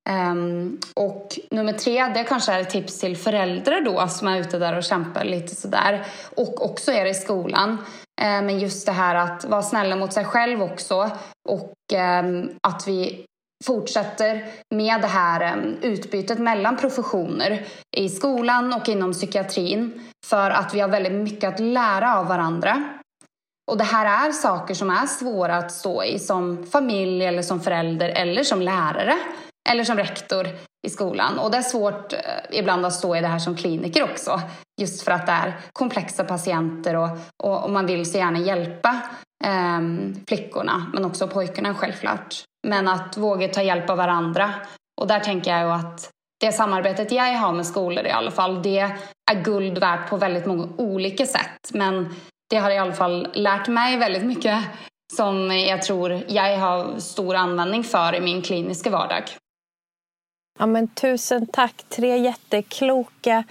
Um, 0.10 0.80
och 0.96 1.40
nummer 1.52 1.74
tre, 1.74 2.08
det 2.14 2.24
kanske 2.24 2.52
är 2.52 2.60
ett 2.60 2.70
tips 2.70 3.00
till 3.00 3.18
föräldrar 3.18 3.82
då 3.82 4.08
som 4.08 4.28
är 4.28 4.40
ute 4.40 4.60
där 4.60 4.78
och 4.78 4.84
kämpar 4.84 5.24
lite 5.24 5.56
sådär. 5.56 6.06
Och 6.36 6.66
också 6.66 6.92
är 6.92 7.04
det 7.04 7.10
i 7.10 7.14
skolan. 7.14 7.78
Eh, 8.22 8.42
men 8.42 8.60
just 8.60 8.86
det 8.86 8.92
här 8.92 9.16
att 9.16 9.46
vara 9.46 9.62
snälla 9.62 9.96
mot 9.96 10.14
sig 10.14 10.26
själv 10.26 10.64
också. 10.64 11.12
Och 11.50 11.74
ehm, 11.94 12.50
att 12.68 12.88
vi 12.88 13.26
fortsätter 13.66 14.46
med 14.76 15.02
det 15.02 15.08
här 15.08 15.76
utbytet 15.82 16.40
mellan 16.40 16.78
professioner 16.78 17.66
i 17.98 18.10
skolan 18.10 18.74
och 18.74 18.90
inom 18.90 19.14
psykiatrin. 19.14 20.02
För 20.26 20.52
att 20.52 20.74
vi 20.74 20.80
har 20.80 20.90
väldigt 20.90 21.14
mycket 21.14 21.54
att 21.54 21.60
lära 21.60 22.18
av 22.20 22.28
varandra. 22.28 22.84
Och 23.72 23.78
det 23.78 23.84
här 23.84 24.28
är 24.28 24.32
saker 24.32 24.74
som 24.74 24.90
är 24.90 25.06
svåra 25.06 25.58
att 25.58 25.72
stå 25.72 26.04
i 26.04 26.20
som 26.20 26.66
familj 26.66 27.26
eller 27.26 27.42
som 27.42 27.62
förälder 27.62 28.10
eller 28.10 28.44
som 28.44 28.62
lärare. 28.62 29.18
eller 29.70 29.84
som 29.84 29.98
rektor 29.98 30.48
i 30.88 30.90
skolan. 30.90 31.40
Och 31.40 31.52
det 31.52 31.58
är 31.58 31.62
svårt 31.62 32.14
eh, 32.14 32.20
ibland 32.52 32.86
att 32.86 32.94
stå 32.94 33.16
i 33.16 33.22
det 33.22 33.28
här 33.28 33.40
som 33.40 33.56
kliniker 33.56 34.04
också. 34.04 34.42
Just 34.82 35.02
för 35.02 35.12
att 35.12 35.26
det 35.26 35.32
är 35.32 35.60
komplexa 35.74 36.24
patienter 36.24 36.96
och, 36.96 37.10
och, 37.44 37.64
och 37.64 37.72
man 37.72 37.86
vill 37.86 38.12
så 38.12 38.18
gärna 38.18 38.40
hjälpa 38.40 39.02
eh, 39.46 39.82
flickorna, 40.28 40.92
men 40.94 41.06
också 41.06 41.28
pojkarna 41.28 41.74
självklart. 41.74 42.44
Men 42.68 42.88
att 42.88 43.18
våga 43.18 43.48
ta 43.48 43.62
hjälp 43.62 43.90
av 43.90 43.98
varandra. 43.98 44.54
Och 45.02 45.08
där 45.08 45.20
tänker 45.20 45.52
jag 45.52 45.62
ju 45.62 45.72
att 45.72 46.10
det 46.40 46.52
samarbetet 46.52 47.12
jag 47.12 47.38
har 47.38 47.54
med 47.54 47.66
skolor 47.66 48.06
i 48.06 48.12
alla 48.12 48.32
fall, 48.32 48.64
det 48.64 48.80
är 49.32 49.44
guld 49.44 49.78
värt 49.78 50.10
på 50.10 50.18
väldigt 50.18 50.46
många 50.46 50.68
olika 50.78 51.26
sätt. 51.26 51.72
Men 51.74 52.16
det 52.50 52.58
har 52.58 52.72
i 52.72 52.78
alla 52.78 52.94
fall 52.94 53.28
lärt 53.34 53.68
mig 53.68 53.98
väldigt 53.98 54.26
mycket 54.26 54.64
som 55.14 55.52
jag 55.52 55.82
tror 55.82 56.24
jag 56.28 56.58
har 56.58 57.00
stor 57.00 57.36
användning 57.36 57.84
för 57.84 58.16
i 58.16 58.22
min 58.22 58.42
kliniska 58.42 58.90
vardag. 58.90 59.24
Ja, 60.60 60.66
men 60.66 60.88
tusen 60.88 61.48
tack, 61.48 61.84
tre 61.90 62.18
jättekloka 62.18 63.44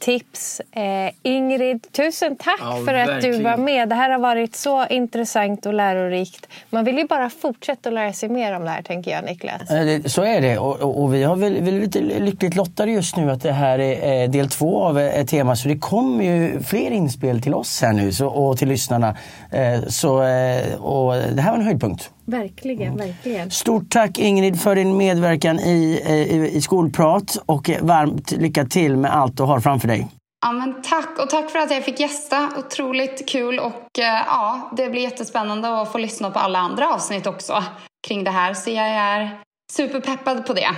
tips. 0.00 0.60
Eh, 0.72 0.82
Ingrid, 1.22 1.86
tusen 1.92 2.36
tack 2.36 2.60
ja, 2.60 2.82
för 2.86 2.94
att 2.94 3.08
verkligen. 3.08 3.36
du 3.36 3.42
var 3.42 3.56
med. 3.56 3.88
Det 3.88 3.94
här 3.94 4.10
har 4.10 4.18
varit 4.18 4.56
så 4.56 4.86
intressant 4.86 5.66
och 5.66 5.74
lärorikt. 5.74 6.46
Man 6.70 6.84
vill 6.84 6.98
ju 6.98 7.06
bara 7.06 7.30
fortsätta 7.30 7.88
att 7.88 7.94
lära 7.94 8.12
sig 8.12 8.28
mer 8.28 8.56
om 8.56 8.64
det 8.64 8.70
här, 8.70 8.82
tänker 8.82 9.10
jag, 9.10 9.24
Niklas. 9.24 9.70
Eh, 9.70 10.02
så 10.02 10.22
är 10.22 10.40
det 10.40 10.58
och, 10.58 10.80
och, 10.80 11.02
och 11.02 11.14
vi 11.14 11.22
har 11.22 11.36
väl, 11.36 11.62
väl 11.62 11.74
lite 11.74 12.00
lyckligt 12.00 12.56
lottade 12.56 12.92
just 12.92 13.16
nu 13.16 13.30
att 13.30 13.42
det 13.42 13.52
här 13.52 13.78
är 13.78 14.28
del 14.28 14.48
två 14.48 14.82
av 14.84 14.98
ett 14.98 15.28
tema 15.28 15.56
så 15.56 15.68
det 15.68 15.78
kommer 15.78 16.24
ju 16.24 16.62
fler 16.62 16.90
inspel 16.90 17.42
till 17.42 17.54
oss 17.54 17.82
här 17.82 17.92
nu 17.92 18.12
så, 18.12 18.26
och 18.26 18.58
till 18.58 18.68
lyssnarna. 18.68 19.16
Eh, 19.50 19.80
så, 19.88 20.22
eh, 20.22 20.74
och 20.74 21.14
det 21.14 21.42
här 21.42 21.50
var 21.50 21.58
en 21.58 21.64
höjdpunkt. 21.64 22.10
Verkligen, 22.30 22.96
verkligen. 22.96 23.50
Stort 23.50 23.90
tack 23.90 24.18
Ingrid 24.18 24.60
för 24.60 24.74
din 24.74 24.96
medverkan 24.96 25.60
i, 25.60 26.02
i, 26.06 26.56
i 26.56 26.60
Skolprat 26.60 27.38
och 27.46 27.70
varmt 27.80 28.30
lycka 28.30 28.64
till 28.64 28.96
med 28.96 29.16
allt 29.16 29.36
du 29.36 29.42
har 29.42 29.60
framför 29.60 29.88
dig. 29.88 30.08
Ja, 30.46 30.52
men 30.52 30.82
tack 30.82 31.18
och 31.18 31.30
tack 31.30 31.50
för 31.50 31.58
att 31.58 31.70
jag 31.70 31.84
fick 31.84 32.00
gästa. 32.00 32.48
Otroligt 32.58 33.28
kul 33.28 33.58
och 33.58 33.88
ja, 33.98 34.70
det 34.76 34.90
blir 34.90 35.02
jättespännande 35.02 35.80
att 35.80 35.92
få 35.92 35.98
lyssna 35.98 36.30
på 36.30 36.38
alla 36.38 36.58
andra 36.58 36.94
avsnitt 36.94 37.26
också 37.26 37.64
kring 38.08 38.24
det 38.24 38.30
här. 38.30 38.54
Så 38.54 38.70
jag 38.70 38.88
är 38.88 39.38
superpeppad 39.72 40.46
på 40.46 40.52
det. 40.52 40.70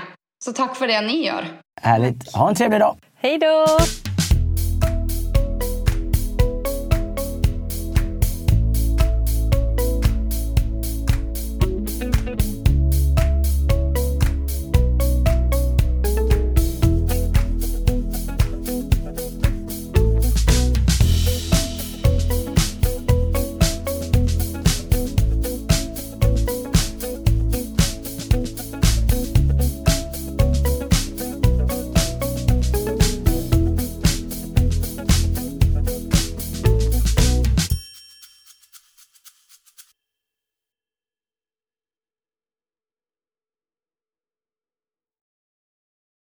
Så 0.45 0.53
tack 0.53 0.77
för 0.77 0.87
det 0.87 1.01
ni 1.01 1.27
gör. 1.27 1.45
Härligt. 1.81 2.35
Ha 2.35 2.49
en 2.49 2.55
trevlig 2.55 2.81
dag. 2.81 2.97
Hej 3.15 3.39
då! 3.39 3.67